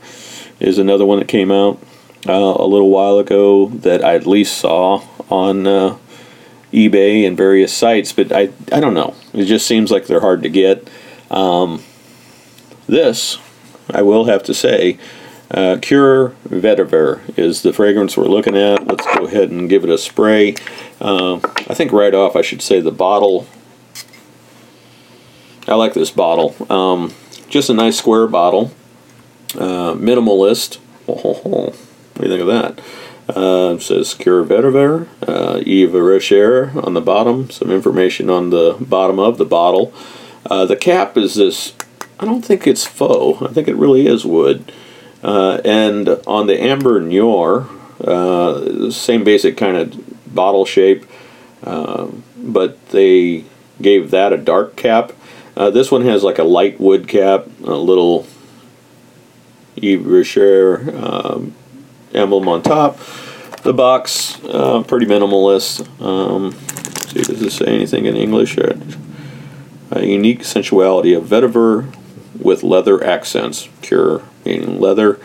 is 0.59 0.77
another 0.77 1.05
one 1.05 1.19
that 1.19 1.27
came 1.27 1.51
out 1.51 1.79
uh, 2.27 2.55
a 2.57 2.65
little 2.65 2.89
while 2.89 3.19
ago 3.19 3.67
that 3.67 4.03
I 4.03 4.15
at 4.15 4.25
least 4.25 4.57
saw 4.57 5.03
on 5.29 5.67
uh, 5.67 5.97
eBay 6.73 7.25
and 7.25 7.37
various 7.37 7.73
sites, 7.73 8.11
but 8.11 8.31
I, 8.31 8.49
I 8.71 8.79
don't 8.79 8.93
know. 8.93 9.15
It 9.33 9.45
just 9.45 9.67
seems 9.67 9.91
like 9.91 10.07
they're 10.07 10.21
hard 10.21 10.43
to 10.43 10.49
get. 10.49 10.89
Um, 11.29 11.83
this, 12.87 13.37
I 13.89 14.01
will 14.01 14.25
have 14.25 14.43
to 14.43 14.53
say, 14.53 14.97
uh, 15.51 15.77
Cuir 15.81 16.29
Vetiver 16.49 17.21
is 17.37 17.61
the 17.61 17.73
fragrance 17.73 18.17
we're 18.17 18.25
looking 18.25 18.57
at. 18.57 18.87
Let's 18.87 19.05
go 19.15 19.25
ahead 19.25 19.51
and 19.51 19.69
give 19.69 19.83
it 19.83 19.89
a 19.89 19.97
spray. 19.97 20.55
Uh, 20.99 21.35
I 21.35 21.73
think 21.75 21.91
right 21.91 22.13
off 22.13 22.35
I 22.35 22.41
should 22.41 22.61
say 22.61 22.79
the 22.79 22.91
bottle. 22.91 23.47
I 25.67 25.75
like 25.75 25.93
this 25.93 26.11
bottle. 26.11 26.55
Um, 26.71 27.13
just 27.49 27.69
a 27.69 27.73
nice 27.73 27.97
square 27.97 28.27
bottle. 28.27 28.71
Uh, 29.55 29.93
minimalist. 29.93 30.79
Oh, 31.07 31.65
what 31.65 31.75
do 32.15 32.23
you 32.23 32.29
think 32.29 32.41
of 32.41 32.47
that? 32.47 32.83
Uh, 33.29 33.79
says 33.79 34.13
Cuir 34.13 34.43
Vetiver, 34.43 35.07
uh, 35.25 35.61
Yves 35.65 35.93
Rocher 35.93 36.73
on 36.75 36.93
the 36.93 36.99
bottom, 36.99 37.49
some 37.49 37.71
information 37.71 38.29
on 38.29 38.49
the 38.49 38.75
bottom 38.81 39.17
of 39.17 39.37
the 39.37 39.45
bottle. 39.45 39.93
Uh, 40.45 40.65
the 40.65 40.75
cap 40.75 41.15
is 41.17 41.35
this, 41.35 41.73
I 42.19 42.25
don't 42.25 42.43
think 42.43 42.67
it's 42.67 42.85
faux, 42.85 43.41
I 43.41 43.53
think 43.53 43.69
it 43.69 43.77
really 43.77 44.07
is 44.07 44.25
wood. 44.25 44.69
Uh, 45.23 45.61
and 45.63 46.09
on 46.27 46.47
the 46.47 46.61
Amber 46.61 46.99
Noir, 46.99 47.69
uh, 48.03 48.91
same 48.91 49.23
basic 49.23 49.55
kind 49.55 49.77
of 49.77 50.35
bottle 50.35 50.65
shape, 50.65 51.05
uh, 51.63 52.07
but 52.37 52.89
they 52.89 53.45
gave 53.81 54.11
that 54.11 54.33
a 54.33 54.37
dark 54.37 54.75
cap. 54.75 55.13
Uh, 55.55 55.69
this 55.69 55.89
one 55.89 56.01
has 56.01 56.23
like 56.23 56.39
a 56.39 56.43
light 56.43 56.77
wood 56.77 57.07
cap, 57.07 57.47
a 57.63 57.75
little 57.75 58.27
Yves 59.77 60.05
Rocher 60.05 60.93
um, 60.97 61.55
emblem 62.13 62.47
on 62.47 62.61
top. 62.61 62.97
The 63.63 63.73
box, 63.73 64.43
uh, 64.43 64.83
pretty 64.83 65.05
minimalist. 65.05 65.87
Um, 66.01 66.51
see, 67.07 67.21
does 67.21 67.39
this 67.39 67.55
say 67.55 67.67
anything 67.67 68.05
in 68.05 68.15
English? 68.15 68.57
A 68.57 70.05
unique 70.05 70.43
sensuality 70.43 71.13
of 71.13 71.25
vetiver 71.25 71.93
with 72.39 72.63
leather 72.63 73.03
accents. 73.03 73.69
Cuir, 73.81 74.21
meaning 74.45 74.79
leather. 74.79 75.19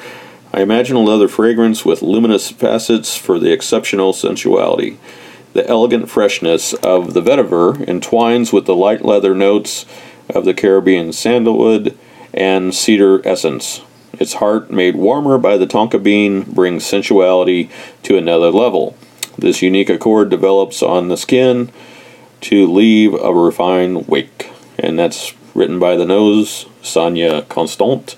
I 0.53 0.61
imagine 0.61 0.97
a 0.97 1.01
leather 1.01 1.29
fragrance 1.29 1.85
with 1.85 2.01
luminous 2.01 2.51
facets 2.51 3.17
for 3.17 3.39
the 3.39 3.53
exceptional 3.53 4.13
sensuality. 4.13 4.99
The 5.53 5.67
elegant 5.69 6.09
freshness 6.09 6.75
of 6.75 7.15
the 7.15 7.23
vetiver 7.23 7.87
entwines 7.89 8.53
with 8.53 8.67
the 8.67 8.77
light 8.77 9.05
leather 9.05 9.35
notes 9.35 9.85
of 10.29 10.45
the 10.45 10.55
Caribbean 10.55 11.13
sandalwood 11.13 11.99
and 12.33 12.75
cedar 12.75 13.27
essence. 13.27 13.83
Its 14.19 14.35
heart, 14.35 14.71
made 14.71 14.97
warmer 14.97 15.39
by 15.39 15.57
the 15.57 15.67
tonka 15.67 16.03
bean, 16.03 16.43
brings 16.43 16.85
sensuality 16.85 17.71
to 18.03 18.17
another 18.17 18.51
level. 18.51 18.97
This 19.37 19.63
unique 19.63 19.89
accord 19.89 20.31
develops 20.31 20.83
on 20.83 21.09
the 21.09 21.17
skin 21.17 21.71
to 22.43 22.67
leave 22.67 23.15
a 23.15 23.33
refined 23.33 24.09
wake. 24.09 24.51
And 24.79 24.99
that's 24.99 25.35
written 25.55 25.79
by 25.79 25.97
the 25.97 26.05
nose, 26.05 26.67
Sonia 26.83 27.43
Constant, 27.43 28.17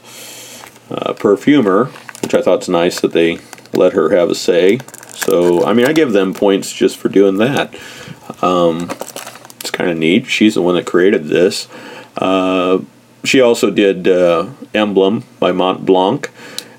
uh, 0.90 1.12
perfumer, 1.12 1.86
which 2.22 2.34
I 2.34 2.42
thought's 2.42 2.68
nice 2.68 3.00
that 3.00 3.12
they 3.12 3.38
let 3.72 3.92
her 3.92 4.10
have 4.10 4.30
a 4.30 4.34
say. 4.34 4.78
So, 5.14 5.64
I 5.64 5.74
mean, 5.74 5.86
I 5.86 5.92
give 5.92 6.12
them 6.12 6.34
points 6.34 6.72
just 6.72 6.96
for 6.96 7.08
doing 7.08 7.36
that. 7.36 7.74
Um, 8.42 8.88
it's 9.60 9.70
kind 9.70 9.90
of 9.90 9.98
neat. 9.98 10.26
She's 10.26 10.54
the 10.54 10.62
one 10.62 10.74
that 10.76 10.86
created 10.86 11.24
this. 11.24 11.68
Uh, 12.16 12.80
she 13.24 13.40
also 13.40 13.70
did 13.70 14.08
uh, 14.08 14.48
Emblem 14.74 15.24
by 15.38 15.52
Mont 15.52 15.84
Blanc. 15.84 16.30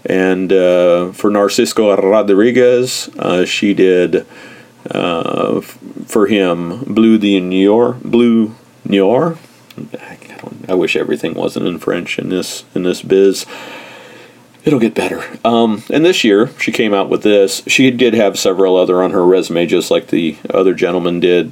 And 0.05 0.51
uh, 0.51 1.11
for 1.11 1.29
Narcisco 1.29 1.95
Rodriguez, 1.95 3.09
uh, 3.19 3.45
she 3.45 3.73
did 3.73 4.25
uh, 4.89 5.61
for 5.61 6.27
him 6.27 6.83
Blue 6.85 7.17
de 7.17 7.39
Niort. 7.39 8.01
Bleu 8.01 8.55
Niort. 8.87 9.37
I, 10.67 10.73
wish 10.73 10.95
everything 10.95 11.33
wasn't 11.33 11.67
in 11.67 11.79
French 11.79 12.19
in 12.19 12.29
this 12.29 12.65
in 12.75 12.83
this 12.83 13.01
biz. 13.01 13.45
It'll 14.63 14.79
get 14.79 14.93
better. 14.93 15.23
Um, 15.45 15.83
and 15.91 16.03
this 16.03 16.23
year, 16.23 16.49
she 16.59 16.71
came 16.71 16.93
out 16.93 17.09
with 17.09 17.23
this. 17.23 17.63
She 17.67 17.89
did 17.89 18.13
have 18.13 18.37
several 18.37 18.75
other 18.75 19.01
on 19.01 19.11
her 19.11 19.25
resume, 19.25 19.65
just 19.65 19.89
like 19.89 20.07
the 20.07 20.37
other 20.49 20.73
gentleman 20.73 21.19
did. 21.19 21.51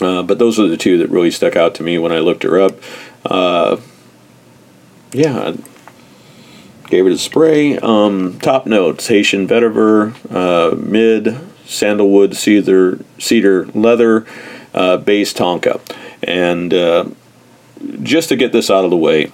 Uh, 0.00 0.22
but 0.22 0.38
those 0.38 0.58
are 0.58 0.66
the 0.66 0.76
two 0.76 0.98
that 0.98 1.10
really 1.10 1.30
stuck 1.30 1.54
out 1.54 1.74
to 1.76 1.82
me 1.82 1.98
when 1.98 2.12
I 2.12 2.18
looked 2.18 2.42
her 2.42 2.60
up. 2.60 2.76
Yeah, 5.14 5.54
gave 6.88 7.06
it 7.06 7.12
a 7.12 7.18
spray. 7.18 7.78
Um, 7.78 8.40
top 8.40 8.66
notes: 8.66 9.06
Haitian 9.06 9.46
vetiver, 9.46 10.12
uh, 10.34 10.74
mid 10.74 11.38
sandalwood 11.64 12.34
cedar 12.34 12.98
cedar 13.20 13.66
leather, 13.66 14.26
uh, 14.74 14.96
base 14.96 15.32
tonka, 15.32 15.80
and 16.20 16.74
uh, 16.74 17.04
just 18.02 18.28
to 18.30 18.36
get 18.36 18.50
this 18.50 18.70
out 18.70 18.84
of 18.84 18.90
the 18.90 18.96
way, 18.96 19.30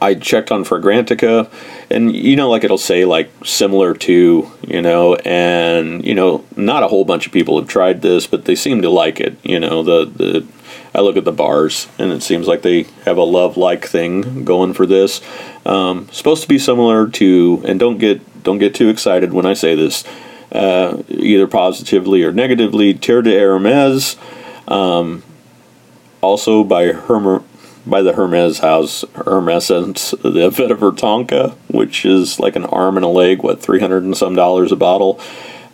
I 0.00 0.14
checked 0.14 0.50
on 0.50 0.64
Fragrantica, 0.64 1.48
and 1.90 2.14
you 2.14 2.36
know, 2.36 2.50
like 2.50 2.64
it'll 2.64 2.78
say 2.78 3.04
like 3.04 3.30
similar 3.44 3.94
to, 3.94 4.50
you 4.66 4.82
know, 4.82 5.14
and 5.16 6.04
you 6.04 6.14
know, 6.14 6.44
not 6.56 6.82
a 6.82 6.88
whole 6.88 7.04
bunch 7.04 7.26
of 7.26 7.32
people 7.32 7.58
have 7.58 7.68
tried 7.68 8.02
this, 8.02 8.26
but 8.26 8.44
they 8.44 8.54
seem 8.54 8.82
to 8.82 8.90
like 8.90 9.20
it. 9.20 9.36
You 9.44 9.60
know, 9.60 9.82
the 9.82 10.04
the 10.04 10.46
I 10.94 11.00
look 11.00 11.16
at 11.16 11.24
the 11.24 11.32
bars, 11.32 11.88
and 11.98 12.10
it 12.10 12.22
seems 12.22 12.48
like 12.48 12.62
they 12.62 12.84
have 13.04 13.18
a 13.18 13.22
love-like 13.22 13.84
thing 13.84 14.44
going 14.44 14.72
for 14.72 14.86
this. 14.86 15.20
Um, 15.66 16.08
supposed 16.10 16.42
to 16.42 16.48
be 16.48 16.58
similar 16.58 17.08
to, 17.08 17.62
and 17.66 17.78
don't 17.78 17.98
get 17.98 18.42
don't 18.42 18.58
get 18.58 18.74
too 18.74 18.88
excited 18.88 19.32
when 19.32 19.44
I 19.44 19.54
say 19.54 19.74
this, 19.74 20.04
uh, 20.52 21.02
either 21.08 21.46
positively 21.46 22.22
or 22.22 22.32
negatively. 22.32 22.94
Terre 22.94 23.22
de 23.22 23.38
Hermes, 23.38 24.16
um, 24.68 25.22
also 26.22 26.64
by 26.64 26.92
Hermer, 26.92 27.42
by 27.86 28.02
the 28.02 28.14
Hermes 28.14 28.58
house, 28.58 29.04
Hermessence, 29.14 30.10
the 30.22 30.50
Vetiver 30.50 30.92
Tonka, 30.92 31.54
which 31.68 32.04
is 32.04 32.40
like 32.40 32.56
an 32.56 32.64
arm 32.64 32.96
and 32.96 33.04
a 33.04 33.08
leg, 33.08 33.42
what 33.42 33.60
three 33.60 33.80
hundred 33.80 34.02
and 34.02 34.16
some 34.16 34.34
dollars 34.34 34.72
a 34.72 34.76
bottle. 34.76 35.20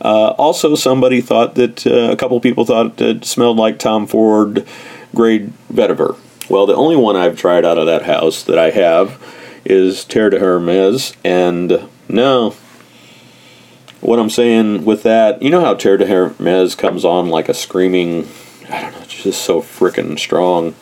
Uh, 0.00 0.30
also, 0.30 0.74
somebody 0.74 1.20
thought 1.20 1.54
that 1.54 1.86
uh, 1.86 2.10
a 2.12 2.16
couple 2.16 2.38
people 2.40 2.64
thought 2.64 3.00
it 3.00 3.24
smelled 3.24 3.56
like 3.56 3.78
Tom 3.78 4.06
Ford 4.06 4.66
Grey 5.14 5.48
Vetiver. 5.72 6.18
Well, 6.50 6.66
the 6.66 6.74
only 6.74 6.96
one 6.96 7.16
I've 7.16 7.38
tried 7.38 7.64
out 7.64 7.78
of 7.78 7.86
that 7.86 8.02
house 8.02 8.42
that 8.42 8.58
I 8.58 8.70
have 8.70 9.22
is 9.64 10.04
Terre 10.04 10.30
de 10.30 10.40
Hermes, 10.40 11.14
and 11.24 11.88
no, 12.08 12.56
what 14.00 14.18
I'm 14.18 14.28
saying 14.28 14.84
with 14.84 15.04
that, 15.04 15.40
you 15.40 15.50
know 15.50 15.60
how 15.60 15.74
Terre 15.74 15.96
de 15.96 16.06
Hermes 16.06 16.74
comes 16.74 17.04
on 17.04 17.28
like 17.28 17.48
a 17.48 17.54
screaming, 17.54 18.26
I 18.68 18.82
don't 18.82 18.92
know, 18.92 19.02
it's 19.02 19.22
just 19.22 19.42
so 19.42 19.62
freaking 19.62 20.18
strong 20.18 20.74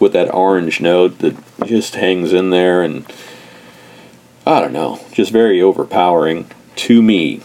with 0.00 0.12
that 0.12 0.32
orange 0.34 0.80
note 0.80 1.18
that 1.18 1.36
just 1.64 1.94
hangs 1.94 2.32
in 2.32 2.50
there 2.50 2.82
and 2.82 3.04
I 4.46 4.60
don't 4.60 4.72
know, 4.72 5.00
just 5.12 5.32
very 5.32 5.62
overpowering 5.62 6.50
to 6.76 7.02
me. 7.02 7.40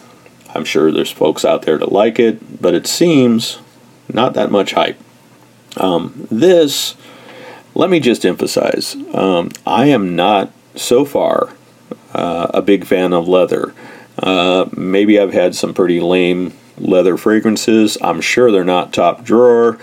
I'm 0.53 0.65
sure 0.65 0.91
there's 0.91 1.11
folks 1.11 1.45
out 1.45 1.61
there 1.61 1.77
that 1.77 1.91
like 1.91 2.19
it, 2.19 2.61
but 2.61 2.73
it 2.73 2.87
seems 2.87 3.59
not 4.11 4.33
that 4.33 4.51
much 4.51 4.73
hype. 4.73 4.99
Um, 5.77 6.27
this, 6.29 6.95
let 7.75 7.89
me 7.89 7.99
just 7.99 8.25
emphasize, 8.25 8.95
um, 9.13 9.51
I 9.65 9.85
am 9.85 10.15
not 10.15 10.51
so 10.75 11.05
far 11.05 11.53
uh, 12.13 12.47
a 12.53 12.61
big 12.61 12.85
fan 12.85 13.13
of 13.13 13.27
leather. 13.27 13.73
Uh, 14.17 14.67
maybe 14.75 15.19
I've 15.19 15.33
had 15.33 15.55
some 15.55 15.73
pretty 15.73 15.99
lame 15.99 16.53
leather 16.77 17.15
fragrances. 17.15 17.97
I'm 18.01 18.19
sure 18.19 18.51
they're 18.51 18.63
not 18.65 18.93
top 18.93 19.23
drawer. 19.23 19.77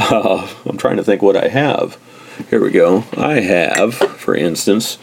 Uh, 0.00 0.48
I'm 0.64 0.78
trying 0.78 0.96
to 0.96 1.04
think 1.04 1.20
what 1.20 1.36
I 1.36 1.48
have. 1.48 1.98
Here 2.48 2.62
we 2.62 2.70
go. 2.70 3.04
I 3.16 3.40
have, 3.40 3.94
for 3.94 4.34
instance, 4.34 4.96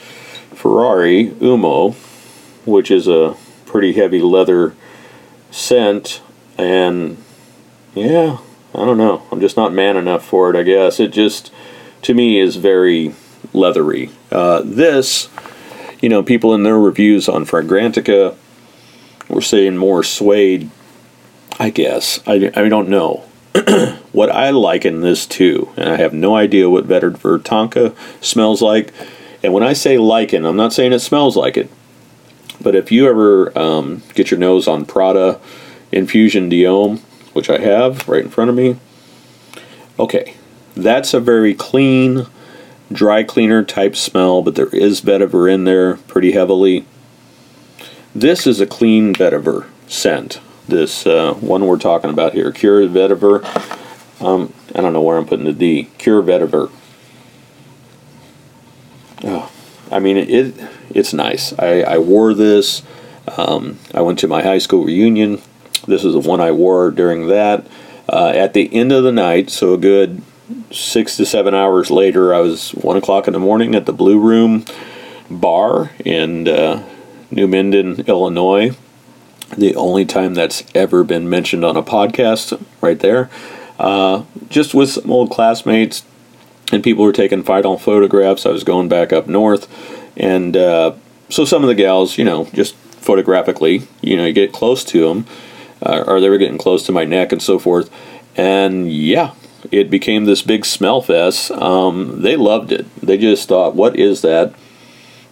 Ferrari 0.56 1.28
Uomo, 1.40 1.94
which 2.66 2.90
is 2.90 3.08
a 3.08 3.38
pretty 3.68 3.94
heavy 3.94 4.22
leather 4.22 4.74
scent, 5.52 6.22
and 6.58 7.18
yeah, 7.94 8.40
I 8.74 8.86
don't 8.86 8.98
know. 8.98 9.28
I'm 9.32 9.40
just 9.40 9.56
not 9.56 9.72
man 9.72 9.98
enough 9.98 10.26
for 10.26 10.50
it, 10.50 10.56
I 10.56 10.64
guess. 10.64 11.00
It 11.00 11.14
just, 11.14 11.54
to 12.02 12.16
me, 12.16 12.40
is 12.40 12.56
very 12.56 13.14
leathery. 13.54 14.10
Uh, 14.32 14.64
this, 14.66 15.30
you 16.02 16.10
know, 16.10 16.24
people 16.24 16.56
in 16.56 16.64
their 16.64 16.80
reviews 16.80 17.30
on 17.30 17.46
Fragrantica 17.46 18.36
were 19.30 19.42
saying 19.42 19.78
more 19.78 20.04
suede, 20.04 20.72
I 21.60 21.70
guess. 21.70 22.20
I, 22.26 22.52
I 22.56 22.68
don't 22.68 22.90
know. 22.90 23.27
what 24.12 24.30
I 24.30 24.50
liken 24.52 25.02
this 25.02 25.26
to, 25.28 25.70
and 25.78 25.90
I 25.90 25.96
have 25.98 26.14
no 26.14 26.36
idea 26.36 26.70
what 26.70 26.88
vetiver 26.88 27.40
tonka 27.40 27.96
smells 28.24 28.62
like. 28.62 28.94
And 29.44 29.54
when 29.54 29.64
I 29.64 29.74
say 29.74 29.98
liken, 29.98 30.46
I'm 30.46 30.58
not 30.58 30.74
saying 30.74 30.94
it 30.94 31.00
smells 31.00 31.36
like 31.36 31.58
it. 31.58 31.70
But 32.62 32.76
if 32.76 32.92
you 32.92 33.08
ever 33.08 33.58
um, 33.58 34.04
get 34.14 34.32
your 34.32 34.40
nose 34.40 34.68
on 34.68 34.86
Prada 34.86 35.40
Infusion 35.92 36.50
d'Homme, 36.50 36.98
which 37.34 37.50
I 37.50 37.60
have 37.60 38.08
right 38.08 38.24
in 38.24 38.30
front 38.30 38.50
of 38.50 38.56
me, 38.56 38.78
okay, 40.00 40.36
that's 40.76 41.14
a 41.14 41.20
very 41.20 41.54
clean, 41.54 42.28
dry 42.92 43.24
cleaner 43.24 43.64
type 43.64 43.96
smell, 43.96 44.42
but 44.42 44.56
there 44.56 44.76
is 44.76 45.02
vetiver 45.02 45.52
in 45.52 45.64
there 45.64 45.98
pretty 45.98 46.32
heavily. 46.32 46.86
This 48.14 48.48
is 48.48 48.60
a 48.60 48.68
clean 48.68 49.14
vetiver 49.14 49.68
scent. 49.88 50.40
This 50.68 51.08
uh, 51.08 51.34
one 51.36 51.66
we're 51.66 51.78
talking 51.78 52.10
about 52.10 52.34
here, 52.34 52.52
Cuir 52.52 52.88
Vetiver. 52.88 53.42
Um, 54.22 54.54
I 54.76 54.82
don't 54.82 54.92
know 54.92 55.02
where 55.02 55.18
I'm 55.18 55.26
putting 55.26 55.46
the 55.46 55.54
D. 55.54 55.86
Cuir 55.98 56.22
Vetiver. 56.22 56.72
Oh, 59.24 59.52
I 59.90 60.00
mean, 60.00 60.18
it, 60.18 60.30
it 60.30 60.70
it's 60.90 61.14
nice. 61.14 61.58
I, 61.58 61.82
I 61.82 61.98
wore 62.00 62.34
this. 62.34 62.84
Um, 63.38 63.80
I 63.94 64.02
went 64.02 64.20
to 64.20 64.28
my 64.28 64.42
high 64.44 64.58
school 64.58 64.84
reunion. 64.84 65.42
This 65.88 66.04
is 66.04 66.14
the 66.14 66.20
one 66.20 66.42
I 66.42 66.52
wore 66.52 66.92
during 66.92 67.28
that. 67.28 67.66
Uh, 68.10 68.34
at 68.36 68.54
the 68.54 68.74
end 68.74 68.92
of 68.92 69.04
the 69.04 69.12
night, 69.12 69.50
so 69.50 69.74
a 69.74 69.78
good 69.78 70.22
six 70.72 71.16
to 71.18 71.26
seven 71.26 71.54
hours 71.54 71.90
later, 71.90 72.34
I 72.34 72.40
was 72.40 72.72
one 72.72 72.98
o'clock 72.98 73.28
in 73.28 73.34
the 73.34 73.40
morning 73.40 73.74
at 73.74 73.86
the 73.86 73.94
Blue 73.94 74.20
Room 74.20 74.66
Bar 75.30 75.92
in 76.04 76.48
uh, 76.48 76.88
New 77.32 77.48
Minden, 77.48 78.02
Illinois. 78.02 78.76
The 79.56 79.76
only 79.76 80.06
time 80.06 80.34
that's 80.34 80.64
ever 80.76 81.04
been 81.04 81.30
mentioned 81.30 81.64
on 81.64 81.78
a 81.78 81.84
podcast, 81.84 82.62
right 82.82 83.00
there. 83.00 83.30
Uh, 83.80 84.24
just 84.50 84.74
with 84.74 84.90
some 84.90 85.12
old 85.12 85.30
classmates, 85.30 86.04
and 86.72 86.84
people 86.84 87.04
were 87.04 87.14
taking 87.14 87.44
final 87.44 87.78
photographs. 87.78 88.46
I 88.46 88.50
was 88.50 88.64
going 88.64 88.90
back 88.90 89.14
up 89.14 89.28
north, 89.28 89.68
and 90.18 90.58
uh, 90.58 90.94
so 91.30 91.46
some 91.46 91.64
of 91.64 91.68
the 91.68 91.76
gals, 91.76 92.18
you 92.18 92.26
know, 92.26 92.46
just 92.54 92.76
photographically, 92.76 93.84
you 94.02 94.18
know, 94.18 94.26
you 94.26 94.34
get 94.34 94.52
close 94.52 94.84
to 94.86 95.08
them, 95.08 95.26
uh, 95.82 96.04
or 96.06 96.20
they 96.20 96.30
were 96.30 96.38
getting 96.38 96.58
close 96.58 96.86
to 96.86 96.92
my 96.92 97.06
neck 97.06 97.32
and 97.32 97.42
so 97.42 97.58
forth, 97.60 97.90
and 98.36 98.92
yeah, 98.92 99.34
it 99.72 99.90
became 99.90 100.26
this 100.26 100.42
big 100.42 100.66
smell 100.66 101.02
fest. 101.02 101.52
Um, 101.52 102.22
they 102.22 102.36
loved 102.36 102.72
it. 102.72 102.86
They 103.02 103.18
just 103.18 103.48
thought, 103.48 103.76
"What 103.76 103.98
is 103.98 104.22
that?" 104.22 104.54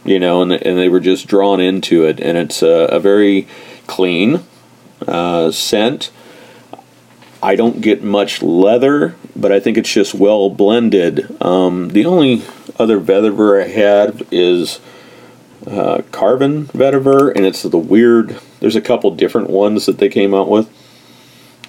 You 0.05 0.19
know, 0.19 0.41
and 0.41 0.53
and 0.53 0.77
they 0.77 0.89
were 0.89 0.99
just 0.99 1.27
drawn 1.27 1.59
into 1.59 2.05
it, 2.05 2.19
and 2.19 2.37
it's 2.37 2.61
a, 2.61 2.87
a 2.91 2.99
very 2.99 3.47
clean 3.87 4.43
uh, 5.07 5.51
scent. 5.51 6.11
I 7.41 7.55
don't 7.55 7.81
get 7.81 8.03
much 8.03 8.41
leather, 8.41 9.15
but 9.35 9.51
I 9.51 9.59
think 9.59 9.77
it's 9.77 9.93
just 9.93 10.15
well 10.15 10.49
blended. 10.49 11.39
Um, 11.41 11.89
the 11.89 12.05
only 12.05 12.43
other 12.79 12.99
vetiver 12.99 13.63
I 13.63 13.67
had 13.67 14.25
is 14.31 14.79
uh, 15.67 16.01
Carbon 16.11 16.65
vetiver, 16.67 17.35
and 17.35 17.45
it's 17.45 17.63
the 17.63 17.77
weird. 17.77 18.39
There's 18.59 18.75
a 18.75 18.81
couple 18.81 19.11
different 19.11 19.49
ones 19.49 19.85
that 19.85 19.97
they 19.99 20.09
came 20.09 20.33
out 20.33 20.49
with, 20.49 20.69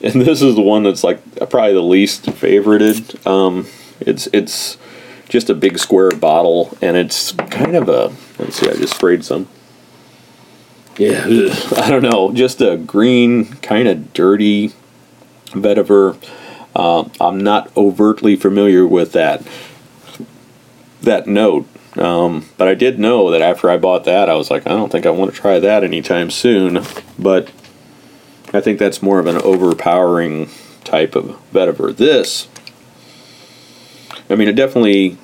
and 0.03 0.15
this 0.23 0.43
is 0.43 0.55
the 0.55 0.63
one 0.63 0.85
that's 0.85 1.05
like 1.05 1.21
probably 1.51 1.75
the 1.75 1.83
least 1.83 2.27
favorited. 2.27 3.27
Um, 3.27 3.67
it's 4.01 4.29
it's 4.33 4.79
just 5.29 5.51
a 5.51 5.55
big 5.55 5.79
square 5.79 6.11
bottle, 6.11 6.77
and 6.81 6.97
it's 6.97 7.33
kind 7.33 7.77
of 7.77 7.89
a. 7.89 8.13
Let's 8.39 8.57
see, 8.57 8.69
I 8.69 8.75
just 8.75 8.95
sprayed 8.95 9.25
some. 9.25 9.49
Yeah, 10.99 11.25
I 11.77 11.91
don't 11.91 12.03
know, 12.03 12.33
just 12.33 12.63
a 12.63 12.77
green, 12.79 13.47
kind 13.57 13.87
of 13.87 14.15
dirty 14.15 14.73
vetiver. 15.49 16.17
Uh, 16.75 17.09
I'm 17.21 17.39
not 17.39 17.75
overtly 17.77 18.37
familiar 18.37 18.87
with 18.87 19.13
that 19.13 19.43
that 21.03 21.27
note, 21.27 21.67
um, 21.99 22.47
but 22.57 22.67
I 22.67 22.75
did 22.75 22.99
know 22.99 23.31
that 23.31 23.43
after 23.43 23.71
I 23.71 23.77
bought 23.77 24.05
that, 24.05 24.29
I 24.31 24.35
was 24.35 24.51
like, 24.51 24.67
I 24.67 24.71
don't 24.71 24.91
think 24.91 25.07
I 25.07 25.11
want 25.11 25.35
to 25.35 25.41
try 25.41 25.59
that 25.61 25.85
anytime 25.85 26.31
soon. 26.31 26.83
But 27.19 27.51
I 28.53 28.61
think 28.61 28.79
that's 28.79 29.03
more 29.03 29.19
of 29.19 29.27
an 29.27 29.37
overpowering 29.37 30.49
type 30.85 31.15
of 31.15 31.39
vetiver. 31.53 31.95
This, 31.95 32.49
I 34.31 34.35
mean, 34.35 34.49
it 34.49 34.57
definitely, 34.57 35.19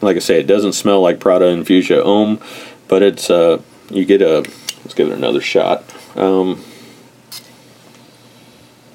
like 0.00 0.16
I 0.16 0.20
say, 0.20 0.40
it 0.40 0.46
doesn't 0.46 0.72
smell 0.72 1.00
like 1.00 1.20
Prada 1.20 1.46
Infusion 1.46 2.02
Homme, 2.02 2.40
but 2.88 3.02
it's 3.02 3.30
uh, 3.30 3.62
you 3.88 4.04
get 4.04 4.20
a. 4.20 4.44
Let's 4.86 4.94
give 4.94 5.08
it 5.08 5.14
another 5.14 5.40
shot. 5.40 5.82
Um, 6.16 6.62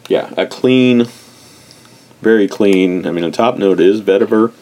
yeah, 0.07 0.33
a 0.37 0.47
clean, 0.47 1.07
very 2.21 2.47
clean. 2.47 3.05
I 3.05 3.11
mean, 3.11 3.25
the 3.25 3.31
top 3.31 3.57
note 3.57 3.81
is 3.81 4.01
vetiver. 4.01 4.53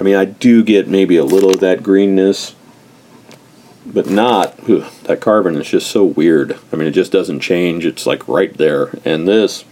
I 0.00 0.02
mean, 0.02 0.16
I 0.16 0.24
do 0.24 0.64
get 0.64 0.88
maybe 0.88 1.16
a 1.16 1.24
little 1.24 1.50
of 1.50 1.60
that 1.60 1.84
greenness, 1.84 2.56
but 3.86 4.10
not 4.10 4.56
that 4.64 5.20
carbon 5.20 5.54
is 5.54 5.68
just 5.68 5.88
so 5.88 6.04
weird. 6.04 6.58
I 6.72 6.74
mean, 6.74 6.88
it 6.88 6.90
just 6.90 7.12
doesn't 7.12 7.38
change. 7.38 7.86
It's 7.86 8.06
like 8.06 8.26
right 8.26 8.52
there. 8.58 8.98
And 9.04 9.28
this, 9.28 9.64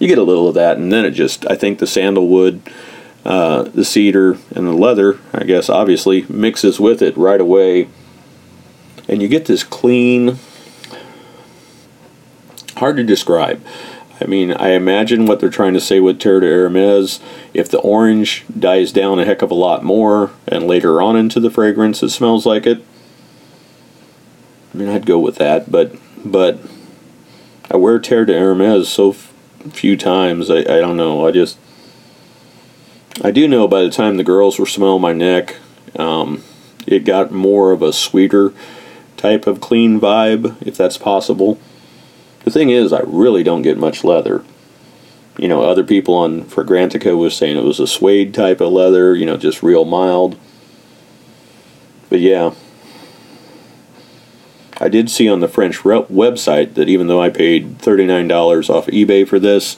you 0.00 0.08
get 0.08 0.18
a 0.18 0.24
little 0.24 0.48
of 0.48 0.56
that, 0.56 0.78
and 0.78 0.90
then 0.92 1.04
it 1.04 1.12
just, 1.12 1.48
I 1.48 1.54
think 1.54 1.78
the 1.78 1.86
sandalwood, 1.86 2.60
uh, 3.24 3.62
the 3.62 3.84
cedar, 3.84 4.36
and 4.50 4.66
the 4.66 4.72
leather, 4.72 5.20
I 5.32 5.44
guess, 5.44 5.68
obviously 5.68 6.26
mixes 6.28 6.80
with 6.80 7.00
it 7.00 7.16
right 7.16 7.40
away. 7.40 7.86
And 9.08 9.22
you 9.22 9.28
get 9.28 9.46
this 9.46 9.64
clean, 9.64 10.38
hard 12.76 12.96
to 12.98 13.04
describe. 13.04 13.64
I 14.20 14.26
mean, 14.26 14.52
I 14.52 14.70
imagine 14.70 15.26
what 15.26 15.40
they're 15.40 15.48
trying 15.48 15.74
to 15.74 15.80
say 15.80 16.00
with 16.00 16.18
Terre 16.18 16.40
de 16.40 16.46
Hermes. 16.46 17.20
If 17.54 17.70
the 17.70 17.78
orange 17.78 18.44
dies 18.58 18.92
down 18.92 19.18
a 19.18 19.24
heck 19.24 19.42
of 19.42 19.50
a 19.50 19.54
lot 19.54 19.84
more, 19.84 20.32
and 20.46 20.66
later 20.66 21.00
on 21.00 21.16
into 21.16 21.40
the 21.40 21.50
fragrance 21.50 22.02
it 22.02 22.10
smells 22.10 22.44
like 22.44 22.66
it, 22.66 22.82
I 24.74 24.76
mean, 24.76 24.88
I'd 24.88 25.06
go 25.06 25.18
with 25.18 25.36
that. 25.36 25.70
But 25.70 25.94
but 26.24 26.58
I 27.70 27.76
wear 27.76 27.98
Terre 27.98 28.26
de 28.26 28.38
Hermes 28.38 28.88
so 28.88 29.10
f- 29.10 29.32
few 29.70 29.96
times. 29.96 30.50
I, 30.50 30.58
I 30.58 30.80
don't 30.80 30.96
know. 30.96 31.26
I 31.26 31.30
just 31.30 31.58
I 33.22 33.30
do 33.30 33.46
know 33.46 33.68
by 33.68 33.82
the 33.82 33.90
time 33.90 34.16
the 34.16 34.24
girls 34.24 34.58
were 34.58 34.66
smelling 34.66 35.02
my 35.02 35.12
neck, 35.12 35.56
um, 35.96 36.42
it 36.86 37.04
got 37.04 37.30
more 37.30 37.70
of 37.72 37.82
a 37.82 37.92
sweeter 37.92 38.52
type 39.18 39.46
of 39.46 39.60
clean 39.60 40.00
vibe, 40.00 40.56
if 40.66 40.76
that's 40.76 40.96
possible. 40.96 41.58
The 42.44 42.50
thing 42.50 42.70
is, 42.70 42.92
I 42.92 43.00
really 43.04 43.42
don't 43.42 43.62
get 43.62 43.76
much 43.76 44.04
leather. 44.04 44.42
You 45.36 45.48
know, 45.48 45.62
other 45.62 45.84
people 45.84 46.14
on 46.14 46.44
Fragrantica 46.44 47.16
was 47.16 47.36
saying 47.36 47.56
it 47.56 47.64
was 47.64 47.80
a 47.80 47.86
suede 47.86 48.32
type 48.32 48.60
of 48.60 48.72
leather, 48.72 49.14
you 49.14 49.26
know, 49.26 49.36
just 49.36 49.62
real 49.62 49.84
mild. 49.84 50.38
But 52.08 52.20
yeah, 52.20 52.54
I 54.80 54.88
did 54.88 55.10
see 55.10 55.28
on 55.28 55.40
the 55.40 55.48
French 55.48 55.78
website 55.78 56.74
that 56.74 56.88
even 56.88 57.08
though 57.08 57.20
I 57.20 57.28
paid 57.28 57.78
$39 57.78 58.70
off 58.70 58.86
eBay 58.86 59.26
for 59.28 59.38
this, 59.38 59.76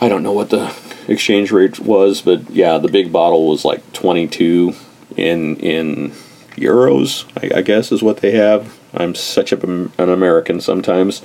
I 0.00 0.08
don't 0.08 0.22
know 0.22 0.32
what 0.32 0.50
the 0.50 0.74
exchange 1.08 1.50
rate 1.50 1.80
was, 1.80 2.20
but 2.20 2.50
yeah, 2.50 2.78
the 2.78 2.88
big 2.88 3.12
bottle 3.12 3.48
was 3.48 3.64
like 3.64 3.92
22 3.92 4.74
in 5.16 5.56
in 5.56 6.12
euros, 6.56 7.24
I, 7.42 7.58
I 7.58 7.62
guess 7.62 7.92
is 7.92 8.02
what 8.02 8.18
they 8.18 8.32
have. 8.32 8.78
I'm 8.92 9.14
such 9.14 9.52
a, 9.52 9.60
an 9.66 9.90
American 9.98 10.60
sometimes. 10.60 11.22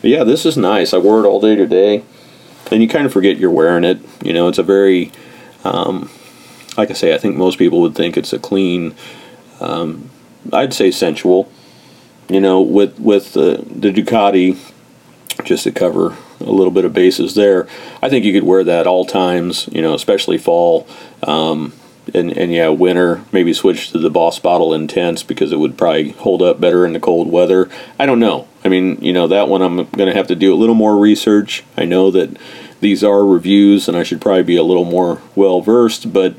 But 0.00 0.10
yeah, 0.10 0.24
this 0.24 0.46
is 0.46 0.56
nice. 0.56 0.94
I 0.94 0.98
wore 0.98 1.24
it 1.24 1.26
all 1.26 1.40
day 1.40 1.56
today. 1.56 2.04
And 2.70 2.82
you 2.82 2.88
kind 2.88 3.06
of 3.06 3.12
forget 3.12 3.38
you're 3.38 3.50
wearing 3.50 3.84
it. 3.84 3.98
You 4.22 4.32
know, 4.32 4.48
it's 4.48 4.58
a 4.58 4.62
very, 4.62 5.10
um, 5.64 6.10
like 6.76 6.90
I 6.90 6.94
say, 6.94 7.14
I 7.14 7.18
think 7.18 7.36
most 7.36 7.58
people 7.58 7.80
would 7.80 7.94
think 7.94 8.16
it's 8.16 8.32
a 8.32 8.38
clean, 8.38 8.94
um, 9.60 10.10
I'd 10.52 10.74
say 10.74 10.90
sensual. 10.90 11.50
You 12.28 12.40
know, 12.40 12.60
with 12.60 13.00
with 13.00 13.32
the, 13.32 13.64
the 13.64 13.90
Ducati, 13.90 14.58
just 15.44 15.64
to 15.64 15.72
cover 15.72 16.14
a 16.40 16.50
little 16.50 16.70
bit 16.70 16.84
of 16.84 16.92
bases 16.92 17.34
there. 17.34 17.66
I 18.02 18.10
think 18.10 18.26
you 18.26 18.34
could 18.34 18.44
wear 18.44 18.62
that 18.64 18.86
all 18.86 19.06
times. 19.06 19.66
You 19.72 19.80
know, 19.80 19.94
especially 19.94 20.36
fall. 20.36 20.86
Um, 21.22 21.72
and, 22.14 22.36
and 22.36 22.52
yeah, 22.52 22.68
winter, 22.68 23.24
maybe 23.32 23.52
switch 23.52 23.90
to 23.90 23.98
the 23.98 24.10
Boss 24.10 24.38
Bottle 24.38 24.74
Intense 24.74 25.22
because 25.22 25.52
it 25.52 25.58
would 25.58 25.76
probably 25.76 26.10
hold 26.10 26.42
up 26.42 26.60
better 26.60 26.84
in 26.86 26.92
the 26.92 27.00
cold 27.00 27.30
weather. 27.30 27.68
I 27.98 28.06
don't 28.06 28.20
know. 28.20 28.48
I 28.64 28.68
mean, 28.68 28.98
you 29.00 29.12
know, 29.12 29.26
that 29.28 29.48
one 29.48 29.62
I'm 29.62 29.76
going 29.76 30.08
to 30.08 30.14
have 30.14 30.26
to 30.28 30.34
do 30.34 30.52
a 30.52 30.56
little 30.56 30.74
more 30.74 30.96
research. 30.96 31.64
I 31.76 31.84
know 31.84 32.10
that 32.10 32.36
these 32.80 33.02
are 33.02 33.24
reviews 33.24 33.88
and 33.88 33.96
I 33.96 34.02
should 34.02 34.20
probably 34.20 34.42
be 34.42 34.56
a 34.56 34.62
little 34.62 34.84
more 34.84 35.20
well 35.34 35.60
versed, 35.60 36.12
but 36.12 36.34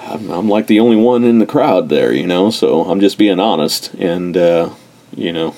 I'm, 0.00 0.30
I'm, 0.30 0.48
like 0.48 0.66
the 0.66 0.80
only 0.80 0.96
one 0.96 1.24
in 1.24 1.38
the 1.38 1.46
crowd 1.46 1.88
there, 1.88 2.12
you 2.12 2.26
know, 2.26 2.50
so 2.50 2.84
I'm 2.84 3.00
just 3.00 3.18
being 3.18 3.40
honest. 3.40 3.94
And, 3.94 4.36
uh, 4.36 4.70
you 5.14 5.32
know, 5.32 5.54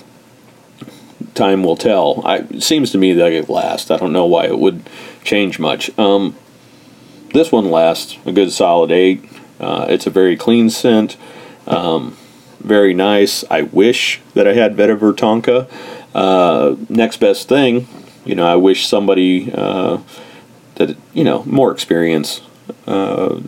time 1.34 1.62
will 1.62 1.76
tell. 1.76 2.22
I, 2.24 2.38
it 2.38 2.62
seems 2.62 2.90
to 2.92 2.98
me 2.98 3.12
that 3.14 3.32
it 3.32 3.48
lasts. 3.48 3.90
I 3.90 3.96
don't 3.96 4.12
know 4.12 4.26
why 4.26 4.46
it 4.46 4.58
would 4.58 4.88
change 5.24 5.58
much. 5.58 5.96
Um, 5.98 6.36
this 7.32 7.52
one 7.52 7.70
lasts 7.70 8.18
a 8.24 8.32
good 8.32 8.52
solid 8.52 8.90
eight. 8.90 9.24
Uh, 9.58 9.86
it's 9.88 10.06
a 10.06 10.10
very 10.10 10.36
clean 10.36 10.70
scent, 10.70 11.16
um, 11.66 12.16
very 12.60 12.94
nice. 12.94 13.44
I 13.50 13.62
wish 13.62 14.20
that 14.34 14.48
I 14.48 14.54
had 14.54 14.74
Vetiver 14.74 15.12
Tonka. 15.12 15.68
Uh, 16.14 16.76
next 16.88 17.18
best 17.18 17.48
thing, 17.48 17.86
you 18.24 18.34
know, 18.34 18.46
I 18.46 18.56
wish 18.56 18.86
somebody 18.86 19.52
uh, 19.52 19.98
that 20.76 20.96
you 21.12 21.24
know 21.24 21.44
more 21.44 21.72
experience 21.72 22.40
uh, 22.86 23.40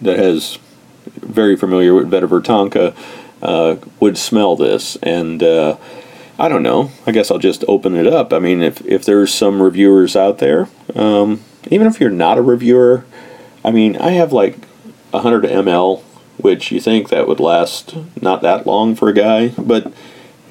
that 0.00 0.18
has 0.18 0.58
very 1.16 1.56
familiar 1.56 1.94
with 1.94 2.10
Vetiver 2.10 2.42
Tonka 2.42 2.96
uh, 3.42 3.76
would 4.00 4.18
smell 4.18 4.56
this 4.56 4.96
and. 4.96 5.42
Uh, 5.42 5.76
I 6.40 6.48
don't 6.48 6.62
know. 6.62 6.92
I 7.04 7.10
guess 7.10 7.32
I'll 7.32 7.38
just 7.38 7.64
open 7.66 7.96
it 7.96 8.06
up. 8.06 8.32
I 8.32 8.38
mean, 8.38 8.62
if, 8.62 8.80
if 8.86 9.04
there's 9.04 9.34
some 9.34 9.60
reviewers 9.60 10.14
out 10.14 10.38
there, 10.38 10.68
um, 10.94 11.40
even 11.68 11.88
if 11.88 11.98
you're 12.00 12.10
not 12.10 12.38
a 12.38 12.42
reviewer, 12.42 13.04
I 13.64 13.70
mean, 13.70 13.96
I 13.96 14.10
have 14.10 14.32
like 14.32 14.56
100 15.10 15.44
ml, 15.44 16.02
which 16.38 16.70
you 16.70 16.80
think 16.80 17.08
that 17.08 17.26
would 17.26 17.40
last 17.40 17.96
not 18.22 18.42
that 18.42 18.66
long 18.66 18.94
for 18.94 19.08
a 19.08 19.14
guy, 19.14 19.48
but 19.58 19.92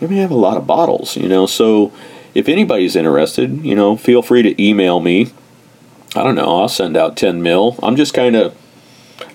I 0.01 0.05
have 0.05 0.31
a 0.31 0.35
lot 0.35 0.57
of 0.57 0.67
bottles, 0.67 1.15
you 1.15 1.27
know. 1.27 1.45
So 1.45 1.91
if 2.33 2.47
anybody's 2.47 2.95
interested, 2.95 3.65
you 3.65 3.75
know, 3.75 3.97
feel 3.97 4.21
free 4.21 4.43
to 4.43 4.61
email 4.61 4.99
me. 4.99 5.31
I 6.15 6.23
don't 6.23 6.35
know, 6.35 6.59
I'll 6.59 6.69
send 6.69 6.95
out 6.95 7.17
10 7.17 7.41
mil. 7.41 7.77
I'm 7.83 7.95
just 7.95 8.13
kind 8.13 8.35
of, 8.35 8.55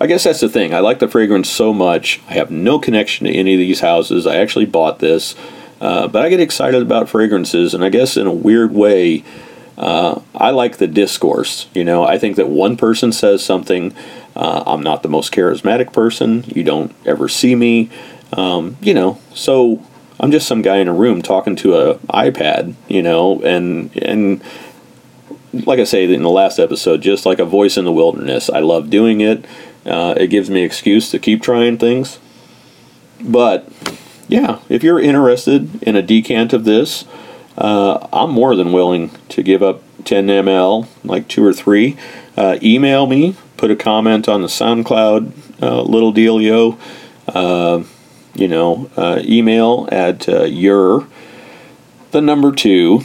I 0.00 0.06
guess 0.06 0.24
that's 0.24 0.40
the 0.40 0.48
thing. 0.48 0.74
I 0.74 0.80
like 0.80 1.00
the 1.00 1.08
fragrance 1.08 1.48
so 1.48 1.72
much. 1.72 2.20
I 2.28 2.34
have 2.34 2.50
no 2.50 2.78
connection 2.78 3.26
to 3.26 3.32
any 3.32 3.54
of 3.54 3.58
these 3.58 3.80
houses. 3.80 4.26
I 4.26 4.36
actually 4.36 4.66
bought 4.66 4.98
this, 4.98 5.34
uh, 5.80 6.08
but 6.08 6.24
I 6.24 6.28
get 6.28 6.40
excited 6.40 6.80
about 6.80 7.08
fragrances, 7.08 7.74
and 7.74 7.84
I 7.84 7.88
guess 7.88 8.16
in 8.16 8.26
a 8.26 8.32
weird 8.32 8.72
way, 8.72 9.22
uh, 9.76 10.20
I 10.34 10.50
like 10.50 10.78
the 10.78 10.86
discourse. 10.86 11.68
You 11.74 11.84
know, 11.84 12.04
I 12.04 12.18
think 12.18 12.36
that 12.36 12.48
one 12.48 12.76
person 12.76 13.12
says 13.12 13.44
something. 13.44 13.94
Uh, 14.36 14.62
I'm 14.66 14.82
not 14.82 15.02
the 15.02 15.08
most 15.08 15.32
charismatic 15.32 15.92
person. 15.92 16.44
You 16.46 16.64
don't 16.64 16.94
ever 17.06 17.28
see 17.28 17.54
me. 17.54 17.90
Um, 18.32 18.76
you 18.80 18.94
know, 18.94 19.18
so 19.34 19.84
I'm 20.20 20.30
just 20.30 20.46
some 20.46 20.62
guy 20.62 20.76
in 20.76 20.88
a 20.88 20.94
room 20.94 21.22
talking 21.22 21.56
to 21.56 21.74
a 21.74 21.94
iPad. 22.08 22.74
You 22.88 23.02
know, 23.02 23.40
and 23.42 23.94
and 23.96 24.42
like 25.52 25.78
I 25.78 25.84
say 25.84 26.04
in 26.12 26.22
the 26.22 26.30
last 26.30 26.58
episode, 26.58 27.02
just 27.02 27.26
like 27.26 27.38
a 27.38 27.44
voice 27.44 27.76
in 27.76 27.84
the 27.84 27.92
wilderness. 27.92 28.50
I 28.50 28.60
love 28.60 28.90
doing 28.90 29.20
it. 29.20 29.44
Uh, 29.84 30.14
it 30.16 30.28
gives 30.28 30.48
me 30.48 30.62
excuse 30.62 31.10
to 31.10 31.18
keep 31.18 31.42
trying 31.42 31.78
things. 31.78 32.18
But 33.20 33.68
yeah, 34.28 34.60
if 34.68 34.82
you're 34.82 35.00
interested 35.00 35.82
in 35.82 35.96
a 35.96 36.02
decant 36.02 36.52
of 36.52 36.64
this, 36.64 37.04
uh, 37.56 38.08
I'm 38.12 38.30
more 38.30 38.56
than 38.56 38.72
willing 38.72 39.10
to 39.30 39.42
give 39.42 39.62
up 39.62 39.82
10 40.04 40.26
ml, 40.26 40.88
like 41.04 41.28
two 41.28 41.44
or 41.44 41.52
three. 41.52 41.96
Uh, 42.36 42.58
email 42.62 43.06
me, 43.06 43.36
put 43.56 43.70
a 43.70 43.76
comment 43.76 44.28
on 44.28 44.42
the 44.42 44.48
SoundCloud, 44.48 45.62
uh, 45.62 45.82
little 45.82 46.12
dealio. 46.12 46.78
Uh, 47.28 47.84
you 48.34 48.48
know, 48.48 48.90
uh, 48.96 49.20
email 49.22 49.88
at 49.92 50.28
uh, 50.28 50.44
your 50.44 51.06
the 52.10 52.20
number 52.20 52.52
two 52.52 53.00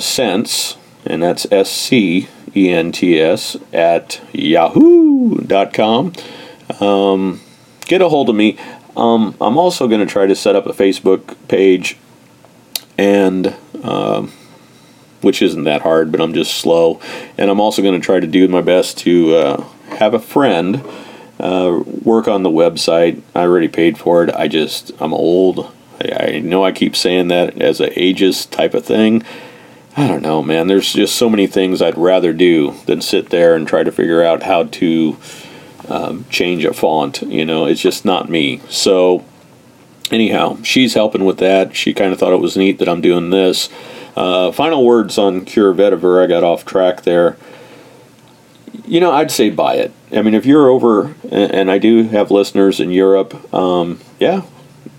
cents, 0.00 0.76
and 1.04 1.22
that's 1.22 1.46
S 1.52 1.70
C 1.70 2.28
E 2.56 2.70
N 2.70 2.92
T 2.92 3.20
S 3.20 3.56
at 3.72 4.20
yahoo.com. 4.32 6.12
Um, 6.80 7.40
get 7.82 8.00
a 8.00 8.08
hold 8.08 8.30
of 8.30 8.34
me. 8.34 8.58
Um, 8.96 9.34
I'm 9.40 9.58
also 9.58 9.88
going 9.88 10.00
to 10.00 10.06
try 10.06 10.26
to 10.26 10.34
set 10.34 10.56
up 10.56 10.66
a 10.66 10.72
Facebook 10.72 11.36
page 11.48 11.96
and 12.98 13.54
um, 13.82 14.32
which 15.20 15.42
isn't 15.42 15.64
that 15.64 15.82
hard, 15.82 16.10
but 16.12 16.20
I'm 16.20 16.34
just 16.34 16.54
slow. 16.54 17.00
And 17.38 17.50
I'm 17.50 17.60
also 17.60 17.82
going 17.82 17.98
to 18.00 18.04
try 18.04 18.20
to 18.20 18.26
do 18.26 18.48
my 18.48 18.62
best 18.62 18.98
to 18.98 19.34
uh, 19.34 19.64
have 19.98 20.14
a 20.14 20.18
friend 20.18 20.82
uh, 21.38 21.82
work 22.02 22.28
on 22.28 22.42
the 22.42 22.50
website. 22.50 23.22
I 23.34 23.40
already 23.42 23.68
paid 23.68 23.98
for 23.98 24.24
it. 24.24 24.34
I 24.34 24.48
just 24.48 24.92
I'm 25.00 25.12
old. 25.12 25.72
I, 26.00 26.26
I 26.26 26.38
know 26.40 26.64
I 26.64 26.72
keep 26.72 26.96
saying 26.96 27.28
that 27.28 27.60
as 27.60 27.80
a 27.80 27.90
ageist 27.90 28.50
type 28.50 28.74
of 28.74 28.84
thing. 28.84 29.22
I 29.96 30.08
don't 30.08 30.22
know, 30.22 30.42
man. 30.42 30.68
There's 30.68 30.92
just 30.92 31.16
so 31.16 31.28
many 31.28 31.46
things 31.46 31.82
I'd 31.82 31.98
rather 31.98 32.32
do 32.32 32.74
than 32.86 33.02
sit 33.02 33.28
there 33.28 33.54
and 33.54 33.68
try 33.68 33.82
to 33.82 33.92
figure 33.92 34.22
out 34.22 34.42
how 34.42 34.64
to 34.64 35.18
um, 35.88 36.24
change 36.30 36.64
a 36.64 36.72
font. 36.72 37.20
You 37.22 37.44
know, 37.44 37.66
it's 37.66 37.80
just 37.80 38.04
not 38.04 38.30
me. 38.30 38.62
So 38.70 39.24
anyhow, 40.12 40.58
she's 40.62 40.94
helping 40.94 41.24
with 41.24 41.38
that. 41.38 41.74
She 41.74 41.94
kind 41.94 42.12
of 42.12 42.18
thought 42.18 42.32
it 42.32 42.40
was 42.40 42.56
neat 42.56 42.78
that 42.78 42.88
I'm 42.88 43.00
doing 43.00 43.30
this. 43.30 43.68
Uh, 44.16 44.52
final 44.52 44.84
words 44.84 45.18
on 45.18 45.44
Cuir 45.44 45.72
Vetiver. 45.72 46.22
I 46.22 46.26
got 46.26 46.44
off 46.44 46.64
track 46.64 47.02
there. 47.02 47.36
You 48.86 49.00
know, 49.00 49.12
I'd 49.12 49.30
say 49.30 49.50
buy 49.50 49.76
it. 49.76 49.92
I 50.12 50.22
mean, 50.22 50.34
if 50.34 50.44
you're 50.44 50.68
over, 50.68 51.14
and 51.30 51.70
I 51.70 51.78
do 51.78 52.04
have 52.04 52.30
listeners 52.30 52.80
in 52.80 52.90
Europe, 52.90 53.52
um, 53.54 54.00
yeah, 54.18 54.42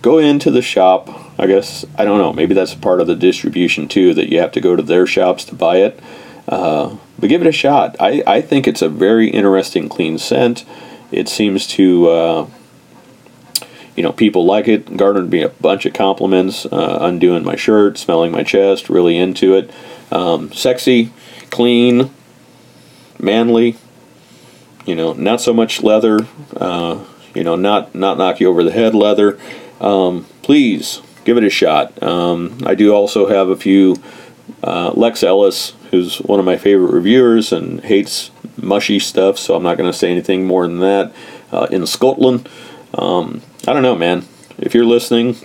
go 0.01 0.17
into 0.17 0.49
the 0.49 0.61
shop. 0.61 1.09
I 1.39 1.47
guess, 1.47 1.85
I 1.97 2.05
don't 2.05 2.19
know, 2.19 2.33
maybe 2.33 2.53
that's 2.53 2.75
part 2.75 3.01
of 3.01 3.07
the 3.07 3.15
distribution 3.15 3.87
too, 3.87 4.13
that 4.13 4.31
you 4.31 4.39
have 4.39 4.51
to 4.53 4.61
go 4.61 4.75
to 4.75 4.83
their 4.83 5.07
shops 5.07 5.45
to 5.45 5.55
buy 5.55 5.77
it. 5.77 5.99
Uh, 6.47 6.97
but 7.17 7.29
give 7.29 7.41
it 7.41 7.47
a 7.47 7.51
shot. 7.51 7.95
I, 7.99 8.23
I 8.27 8.41
think 8.41 8.67
it's 8.67 8.81
a 8.81 8.89
very 8.89 9.29
interesting, 9.29 9.89
clean 9.89 10.17
scent. 10.17 10.65
It 11.11 11.29
seems 11.29 11.67
to. 11.67 12.09
Uh, 12.09 12.47
you 13.95 14.03
know, 14.03 14.11
people 14.11 14.45
like 14.45 14.67
it. 14.67 14.97
Garnered 14.97 15.29
me 15.29 15.41
a 15.41 15.49
bunch 15.49 15.85
of 15.85 15.93
compliments. 15.93 16.65
Uh, 16.65 16.99
undoing 17.01 17.43
my 17.43 17.55
shirt, 17.55 17.97
smelling 17.97 18.31
my 18.31 18.43
chest, 18.43 18.89
really 18.89 19.17
into 19.17 19.55
it. 19.55 19.71
Um, 20.11 20.51
sexy, 20.51 21.11
clean, 21.49 22.11
manly. 23.19 23.77
You 24.85 24.95
know, 24.95 25.13
not 25.13 25.41
so 25.41 25.53
much 25.53 25.81
leather. 25.81 26.27
Uh, 26.55 27.05
you 27.33 27.43
know, 27.43 27.55
not 27.55 27.95
not 27.95 28.17
knock 28.17 28.39
you 28.39 28.49
over 28.49 28.63
the 28.63 28.71
head 28.71 28.95
leather. 28.95 29.39
Um, 29.79 30.25
please 30.41 31.01
give 31.25 31.37
it 31.37 31.43
a 31.43 31.49
shot. 31.49 32.01
Um, 32.01 32.59
I 32.65 32.75
do 32.75 32.93
also 32.93 33.27
have 33.27 33.49
a 33.49 33.55
few. 33.55 33.95
Uh, 34.61 34.91
Lex 34.91 35.23
Ellis, 35.23 35.73
who's 35.91 36.17
one 36.17 36.39
of 36.39 36.45
my 36.45 36.57
favorite 36.57 36.91
reviewers 36.91 37.51
and 37.51 37.81
hates 37.81 38.31
mushy 38.57 38.99
stuff, 38.99 39.37
so 39.37 39.55
I'm 39.55 39.63
not 39.63 39.77
going 39.77 39.91
to 39.91 39.97
say 39.97 40.09
anything 40.11 40.45
more 40.45 40.67
than 40.67 40.79
that. 40.79 41.13
Uh, 41.51 41.67
in 41.69 41.85
Scotland. 41.85 42.49
Um, 42.93 43.41
I 43.67 43.73
don't 43.73 43.81
know, 43.81 43.95
man. 43.95 44.25
If 44.57 44.73
you're 44.73 44.85
listening, 44.85 45.35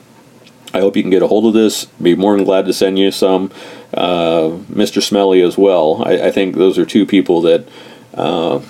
I 0.74 0.80
hope 0.80 0.96
you 0.96 1.02
can 1.02 1.10
get 1.10 1.22
a 1.22 1.28
hold 1.28 1.46
of 1.46 1.54
this. 1.54 1.86
Be 2.00 2.14
more 2.14 2.36
than 2.36 2.44
glad 2.44 2.66
to 2.66 2.72
send 2.72 2.98
you 2.98 3.10
some. 3.10 3.50
Uh, 3.94 4.58
Mr. 4.70 5.02
Smelly 5.02 5.40
as 5.40 5.56
well. 5.56 6.02
I, 6.04 6.26
I, 6.26 6.30
think 6.30 6.56
those 6.56 6.76
are 6.76 6.84
two 6.84 7.06
people 7.06 7.40
that, 7.42 7.66
uh, 8.12 8.60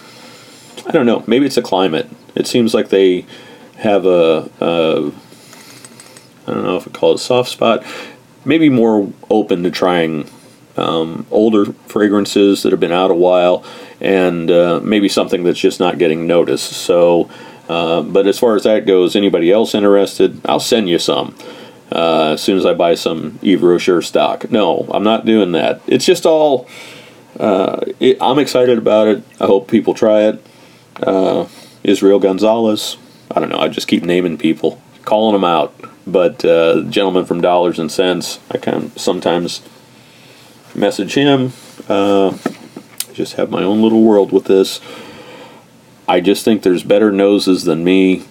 I 0.86 0.92
don't 0.92 1.06
know, 1.06 1.24
maybe 1.26 1.44
it's 1.44 1.56
a 1.56 1.62
climate. 1.62 2.08
It 2.36 2.46
seems 2.46 2.72
like 2.72 2.90
they 2.90 3.26
have 3.78 4.06
a, 4.06 4.48
a 4.60 5.12
I 6.46 6.54
don't 6.54 6.64
know 6.64 6.76
if 6.76 6.86
I 6.86 6.90
call 6.92 7.14
it 7.14 7.18
soft 7.18 7.50
spot, 7.50 7.84
maybe 8.44 8.70
more 8.70 9.12
open 9.28 9.62
to 9.64 9.70
trying 9.70 10.30
um, 10.76 11.26
older 11.30 11.72
fragrances 11.88 12.62
that 12.62 12.72
have 12.72 12.80
been 12.80 12.92
out 12.92 13.10
a 13.10 13.14
while 13.14 13.64
and 14.00 14.50
uh, 14.50 14.80
maybe 14.82 15.08
something 15.08 15.42
that's 15.42 15.58
just 15.58 15.80
not 15.80 15.98
getting 15.98 16.26
noticed. 16.26 16.72
So, 16.72 17.28
uh, 17.68 18.02
but 18.02 18.26
as 18.26 18.38
far 18.38 18.56
as 18.56 18.64
that 18.64 18.86
goes, 18.86 19.14
anybody 19.14 19.52
else 19.52 19.74
interested, 19.74 20.40
I'll 20.44 20.60
send 20.60 20.88
you 20.88 20.98
some. 20.98 21.34
Uh, 21.90 22.32
as 22.32 22.42
soon 22.42 22.58
as 22.58 22.66
I 22.66 22.74
buy 22.74 22.94
some 22.94 23.38
Rocher 23.42 24.02
stock. 24.02 24.50
No, 24.50 24.86
I'm 24.90 25.04
not 25.04 25.24
doing 25.24 25.52
that. 25.52 25.80
It's 25.86 26.04
just 26.04 26.26
all. 26.26 26.68
Uh, 27.38 27.80
it, 27.98 28.18
I'm 28.20 28.38
excited 28.38 28.76
about 28.76 29.08
it. 29.08 29.22
I 29.40 29.46
hope 29.46 29.70
people 29.70 29.94
try 29.94 30.22
it. 30.22 30.44
Uh, 31.02 31.46
Israel 31.84 32.18
Gonzalez. 32.18 32.98
I 33.30 33.40
don't 33.40 33.48
know. 33.48 33.58
I 33.58 33.68
just 33.68 33.88
keep 33.88 34.02
naming 34.02 34.36
people. 34.36 34.82
calling 35.04 35.32
them 35.32 35.44
out. 35.44 35.74
But 36.06 36.44
uh, 36.44 36.82
gentleman 36.82 37.24
from 37.24 37.40
Dollars 37.40 37.78
and 37.78 37.90
Cents, 37.90 38.38
I 38.50 38.58
kind 38.58 38.84
of 38.84 38.98
sometimes 38.98 39.62
message 40.74 41.14
him. 41.14 41.52
Uh, 41.88 42.36
just 43.12 43.34
have 43.34 43.50
my 43.50 43.62
own 43.62 43.82
little 43.82 44.02
world 44.02 44.32
with 44.32 44.44
this. 44.44 44.80
I 46.08 46.20
just 46.20 46.44
think 46.44 46.62
there's 46.62 46.82
better 46.82 47.12
noses 47.12 47.64
than 47.64 47.84
me 47.84 48.24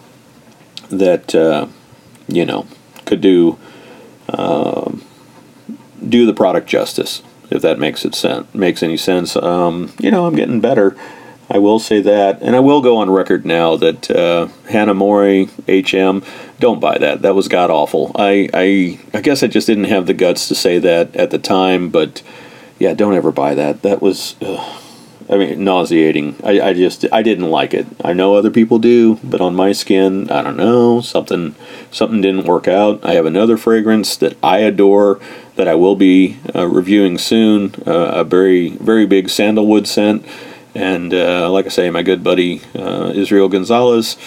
that 0.89 1.35
uh, 1.35 1.67
you 2.27 2.45
know 2.45 2.65
could 3.05 3.21
do 3.21 3.57
uh, 4.29 4.91
do 6.07 6.25
the 6.25 6.33
product 6.33 6.67
justice 6.67 7.21
if 7.49 7.61
that 7.61 7.79
makes 7.79 8.03
it 8.05 8.15
sense 8.15 8.53
makes 8.53 8.83
any 8.83 8.97
sense. 8.97 9.35
Um, 9.35 9.93
you 9.99 10.11
know, 10.11 10.25
I'm 10.25 10.35
getting 10.35 10.59
better. 10.61 10.97
I 11.49 11.59
will 11.59 11.79
say 11.79 12.01
that, 12.01 12.41
and 12.41 12.57
I 12.57 12.59
will 12.59 12.81
go 12.81 12.97
on 12.97 13.09
record 13.09 13.45
now 13.45 13.77
that 13.77 14.11
uh, 14.11 14.49
Hanae 14.65 14.95
Mori 14.95 15.47
HM, 15.65 16.21
don't 16.59 16.81
buy 16.81 16.97
that. 16.97 17.21
That 17.21 17.35
was 17.35 17.47
god 17.47 17.69
awful. 17.69 18.11
I, 18.15 18.49
I 18.53 18.99
I 19.13 19.21
guess 19.21 19.43
I 19.43 19.47
just 19.47 19.67
didn't 19.67 19.85
have 19.85 20.07
the 20.07 20.13
guts 20.13 20.49
to 20.49 20.55
say 20.55 20.77
that 20.79 21.15
at 21.15 21.31
the 21.31 21.39
time, 21.39 21.89
but 21.89 22.21
yeah, 22.79 22.93
don't 22.93 23.13
ever 23.13 23.31
buy 23.31 23.55
that. 23.55 23.81
That 23.83 24.01
was. 24.01 24.35
Uh, 24.41 24.81
I 25.29 25.37
mean, 25.37 25.63
nauseating. 25.63 26.37
I, 26.43 26.61
I 26.61 26.73
just 26.73 27.05
I 27.11 27.21
didn't 27.21 27.49
like 27.49 27.73
it. 27.73 27.85
I 28.03 28.13
know 28.13 28.35
other 28.35 28.49
people 28.49 28.79
do, 28.79 29.19
but 29.23 29.41
on 29.41 29.55
my 29.55 29.73
skin, 29.73 30.29
I 30.29 30.41
don't 30.41 30.55
know 30.55 31.01
something 31.01 31.55
something 31.91 32.21
didn't 32.21 32.45
work 32.45 32.67
out. 32.67 33.03
I 33.03 33.13
have 33.15 33.25
another 33.25 33.57
fragrance 33.57 34.15
that 34.17 34.37
I 34.41 34.59
adore 34.59 35.19
that 35.55 35.67
I 35.67 35.75
will 35.75 35.95
be 35.95 36.37
uh, 36.55 36.67
reviewing 36.67 37.17
soon. 37.17 37.75
Uh, 37.85 38.11
a 38.15 38.23
very 38.23 38.69
very 38.69 39.05
big 39.05 39.29
sandalwood 39.29 39.85
scent, 39.85 40.25
and 40.73 41.13
uh, 41.13 41.51
like 41.51 41.65
I 41.65 41.69
say, 41.69 41.89
my 41.89 42.03
good 42.03 42.23
buddy 42.23 42.61
uh, 42.75 43.11
Israel 43.13 43.49
Gonzalez. 43.49 44.17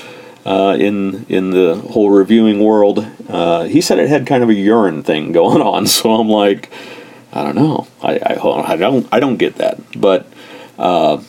Uh, 0.42 0.74
in 0.80 1.26
in 1.28 1.50
the 1.50 1.74
whole 1.90 2.08
reviewing 2.08 2.64
world, 2.64 3.06
uh, 3.28 3.64
he 3.64 3.78
said 3.78 3.98
it 3.98 4.08
had 4.08 4.26
kind 4.26 4.42
of 4.42 4.48
a 4.48 4.54
urine 4.54 5.02
thing 5.02 5.32
going 5.32 5.60
on. 5.74 5.86
So 5.86 6.12
I'm 6.12 6.30
like, 6.30 6.70
I 7.32 7.44
don't 7.44 7.54
know. 7.54 7.86
I, 8.02 8.16
I, 8.16 8.72
I 8.72 8.76
don't 8.76 9.06
I 9.12 9.20
don't 9.20 9.36
get 9.36 9.56
that, 9.56 9.78
but 10.00 10.26
uh, 10.80 11.22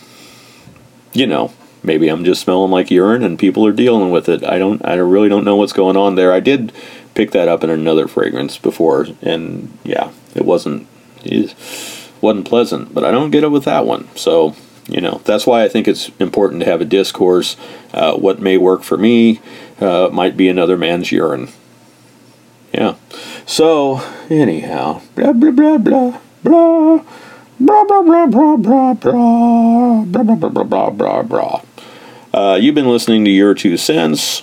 you 1.14 1.28
know, 1.28 1.54
maybe 1.84 2.08
I'm 2.08 2.26
just 2.26 2.42
smelling 2.42 2.72
like 2.72 2.90
urine 2.90 3.24
and 3.24 3.38
people 3.38 3.66
are 3.68 3.74
dealing 3.74 4.10
with 4.10 4.30
it. 4.30 4.44
I 4.44 4.58
don't, 4.58 4.84
I 4.86 4.96
really 4.96 5.30
don't 5.30 5.46
know 5.46 5.56
what's 5.56 5.74
going 5.74 5.98
on 5.98 6.16
there. 6.16 6.34
I 6.34 6.40
did 6.40 6.72
pick 7.14 7.32
that 7.32 7.48
up 7.48 7.64
in 7.64 7.70
another 7.70 8.08
fragrance 8.08 8.58
before, 8.58 9.08
and 9.22 9.78
yeah, 9.84 10.12
it 10.34 10.46
wasn't, 10.46 10.88
it 11.24 11.54
wasn't 12.22 12.48
pleasant. 12.48 12.94
But 12.94 13.04
I 13.04 13.12
don't 13.12 13.32
get 13.32 13.44
it 13.44 13.52
with 13.52 13.66
that 13.66 13.86
one. 13.86 14.08
So 14.16 14.56
you 14.88 15.00
know, 15.00 15.22
that's 15.26 15.46
why 15.46 15.64
I 15.64 15.70
think 15.70 15.88
it's 15.88 16.10
important 16.20 16.62
to 16.62 16.70
have 16.70 16.82
a 16.82 16.86
discourse. 16.86 17.56
Uh, 17.94 18.16
what 18.16 18.42
may 18.42 18.58
work 18.58 18.84
for 18.84 18.98
me 18.98 19.40
uh, 19.80 20.10
might 20.12 20.36
be 20.36 20.50
another 20.50 20.78
man's 20.78 21.12
urine. 21.12 21.50
Yeah. 22.74 22.96
So 23.46 24.02
anyhow, 24.30 25.02
blah 25.16 25.34
blah 25.34 25.52
blah 25.52 25.78
blah 25.78 26.20
blah. 26.44 27.06
Blah. 31.24 31.62
Uh, 32.34 32.58
you've 32.60 32.74
been 32.74 32.90
listening 32.90 33.24
to 33.26 33.32
Your 33.32 33.54
Two 33.54 33.78
Scents. 33.78 34.42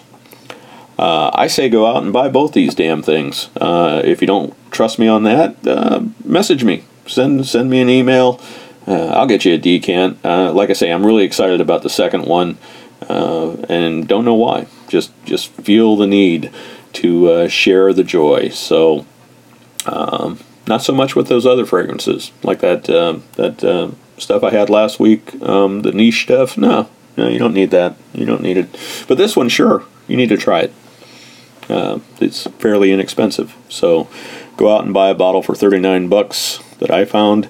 Uh, 0.97 1.31
I 1.35 1.49
say 1.49 1.69
go 1.69 1.87
out 1.87 2.03
and 2.03 2.13
buy 2.13 2.29
both 2.29 2.53
these 2.53 2.77
damn 2.77 3.03
things. 3.03 3.49
Uh, 3.57 4.03
if 4.05 4.21
you 4.21 4.27
don't 4.29 4.55
trust 4.71 5.01
me 5.01 5.09
on 5.09 5.25
that, 5.25 5.67
uh, 5.67 6.03
message 6.25 6.63
me. 6.63 6.85
Send 7.07 7.45
send 7.47 7.71
me 7.71 7.81
an 7.81 7.89
email. 7.89 8.41
Uh, 8.87 9.09
I'll 9.09 9.27
get 9.27 9.45
you 9.45 9.55
a 9.55 9.59
decant. 9.59 10.25
Uh, 10.25 10.53
like 10.53 10.71
I 10.71 10.75
say, 10.75 10.93
I'm 10.93 11.05
really 11.05 11.25
excited 11.25 11.61
about 11.61 11.83
the 11.83 11.91
second 11.91 12.27
one, 12.27 12.57
and 13.09 14.07
don't 14.07 14.25
know 14.25 14.35
why. 14.35 14.67
Just 14.87 15.11
just 15.25 15.51
feel 15.51 15.97
the 15.97 16.07
need 16.07 16.53
to 16.95 17.49
share 17.49 17.93
the 17.93 18.05
joy. 18.05 18.51
So 18.51 19.07
um, 19.87 20.39
not 20.69 20.83
so 20.83 20.93
much 20.93 21.17
with 21.17 21.29
those 21.29 21.47
other 21.47 21.67
fragrances, 21.67 22.31
like 22.43 22.61
that 22.61 22.89
uh, 22.89 23.19
that 23.35 23.65
uh, 23.65 23.91
stuff 24.19 24.45
I 24.45 24.51
had 24.51 24.71
last 24.71 25.01
week, 25.01 25.41
um, 25.43 25.83
the 25.83 25.93
niche 25.93 26.23
stuff. 26.23 26.57
No, 26.59 26.89
no, 27.17 27.29
you 27.29 27.39
don't 27.39 27.55
need 27.55 27.71
that. 27.71 27.97
You 28.13 28.27
don't 28.27 28.43
need 28.43 28.59
it. 28.59 28.69
But 29.09 29.19
this 29.19 29.35
one, 29.35 29.49
sure, 29.49 29.85
you 30.07 30.17
need 30.17 30.29
to 30.29 30.37
try 30.37 30.61
it. 30.61 30.73
Uh, 31.69 31.99
it's 32.21 32.45
fairly 32.59 32.93
inexpensive, 32.93 33.57
so 33.69 34.09
go 34.57 34.75
out 34.75 34.85
and 34.85 34.95
buy 34.95 35.09
a 35.09 35.15
bottle 35.15 35.43
for 35.43 35.55
thirty 35.55 35.79
nine 35.79 36.09
bucks 36.09 36.61
that 36.79 36.91
I 36.91 37.05
found. 37.05 37.49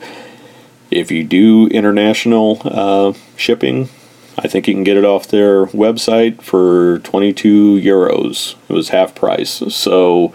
If 0.90 1.11
you 1.11 1.22
do 1.22 1.66
international 1.66 2.62
uh, 2.64 3.12
shipping, 3.37 3.90
I 4.38 4.48
think 4.48 4.68
you 4.68 4.74
can 4.74 4.85
get 4.85 4.96
it 4.96 5.04
off 5.04 5.28
their 5.28 5.66
website 5.66 6.40
for 6.40 7.00
22 7.00 7.76
euros. 7.76 8.54
It 8.70 8.72
was 8.72 8.88
half 8.88 9.14
price. 9.14 9.62
So 9.74 10.33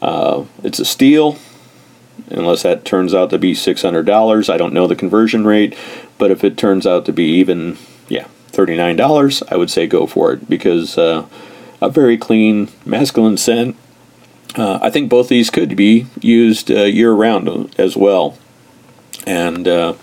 uh, 0.00 0.44
it's 0.62 0.78
a 0.78 0.84
steal 0.84 1.38
unless 2.28 2.62
that 2.62 2.84
turns 2.84 3.14
out 3.14 3.30
to 3.30 3.38
be 3.38 3.52
$600. 3.52 4.52
I 4.52 4.56
don't 4.56 4.72
know 4.72 4.86
the 4.86 4.96
conversion 4.96 5.46
rate, 5.46 5.76
but 6.18 6.30
if 6.30 6.44
it 6.44 6.56
turns 6.56 6.86
out 6.86 7.04
to 7.06 7.12
be 7.12 7.24
even, 7.24 7.78
yeah, 8.08 8.26
$39, 8.52 9.42
I 9.50 9.56
would 9.56 9.70
say 9.70 9.86
go 9.86 10.06
for 10.06 10.32
it 10.32 10.48
because 10.48 10.96
uh, 10.98 11.26
a 11.80 11.90
very 11.90 12.16
clean 12.16 12.68
masculine 12.84 13.36
scent. 13.36 13.76
Uh, 14.56 14.78
I 14.80 14.90
think 14.90 15.10
both 15.10 15.28
these 15.28 15.50
could 15.50 15.76
be 15.76 16.06
used 16.20 16.70
uh, 16.70 16.84
year 16.84 17.12
round 17.12 17.74
as 17.78 17.96
well. 17.96 18.38
And 19.26 19.66
uh, 19.68 19.94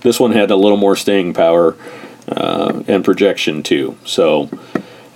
this 0.00 0.18
one 0.18 0.32
had 0.32 0.50
a 0.50 0.56
little 0.56 0.78
more 0.78 0.96
staying 0.96 1.34
power 1.34 1.76
uh, 2.28 2.82
and 2.86 3.04
projection 3.04 3.62
too. 3.62 3.98
So 4.04 4.48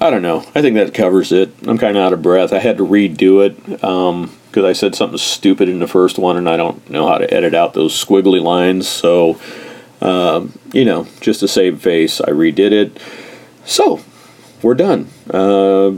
I 0.01 0.11
don't 0.11 0.23
know. 0.23 0.41
I 0.55 0.61
think 0.61 0.75
that 0.75 0.95
covers 0.95 1.33
it. 1.33 1.55
I'm 1.67 1.79
kind 1.79 1.97
of 1.97 2.03
out 2.03 2.13
of 2.13 2.23
breath. 2.23 2.53
I 2.53 2.59
had 2.59 2.79
to 2.79 2.87
redo 2.87 3.47
it. 3.47 3.85
Um, 3.85 4.37
because 4.53 4.67
I 4.67 4.75
said 4.75 4.95
something 4.95 5.17
stupid 5.17 5.71
in 5.71 5.79
the 5.79 5.89
first 5.89 6.19
one 6.19 6.37
and 6.37 6.47
I 6.47 6.59
don't 6.59 6.91
know 6.91 7.09
how 7.09 7.17
to 7.17 7.33
edit 7.33 7.55
out 7.55 7.73
those 7.73 7.93
squiggly 7.95 8.43
lines. 8.43 8.87
So, 8.87 9.41
um, 10.03 10.59
you 10.75 10.85
know, 10.85 11.07
just 11.23 11.41
to 11.41 11.49
save 11.49 11.81
face, 11.81 12.21
I 12.21 12.29
redid 12.29 12.71
it. 12.71 13.01
So, 13.65 14.03
we're 14.61 14.75
done. 14.75 15.09
Uh, 15.31 15.93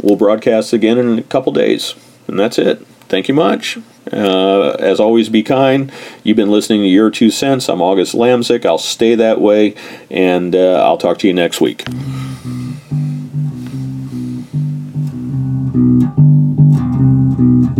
we'll 0.00 0.16
broadcast 0.16 0.72
again 0.72 0.98
in 0.98 1.18
a 1.18 1.22
couple 1.24 1.52
days. 1.52 1.96
And 2.28 2.38
that's 2.38 2.60
it. 2.60 2.86
Thank 3.08 3.26
you 3.26 3.34
much. 3.34 3.76
Uh, 4.12 4.70
as 4.78 5.00
always, 5.00 5.28
be 5.28 5.42
kind. 5.42 5.90
You've 6.22 6.36
been 6.36 6.50
listening 6.50 6.82
to 6.82 6.88
Your 6.88 7.10
Two 7.10 7.30
Scents. 7.30 7.68
I'm 7.68 7.82
August 7.82 8.14
Lamsick. 8.14 8.64
I'll 8.64 8.78
stay 8.78 9.14
that 9.14 9.40
way, 9.40 9.74
and 10.10 10.54
uh, 10.54 10.82
I'll 10.84 10.98
talk 10.98 11.18
to 11.18 11.26
you 11.26 11.32
next 11.32 11.60
week. 11.60 11.84
thank 17.36 17.78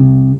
you. 0.00 0.25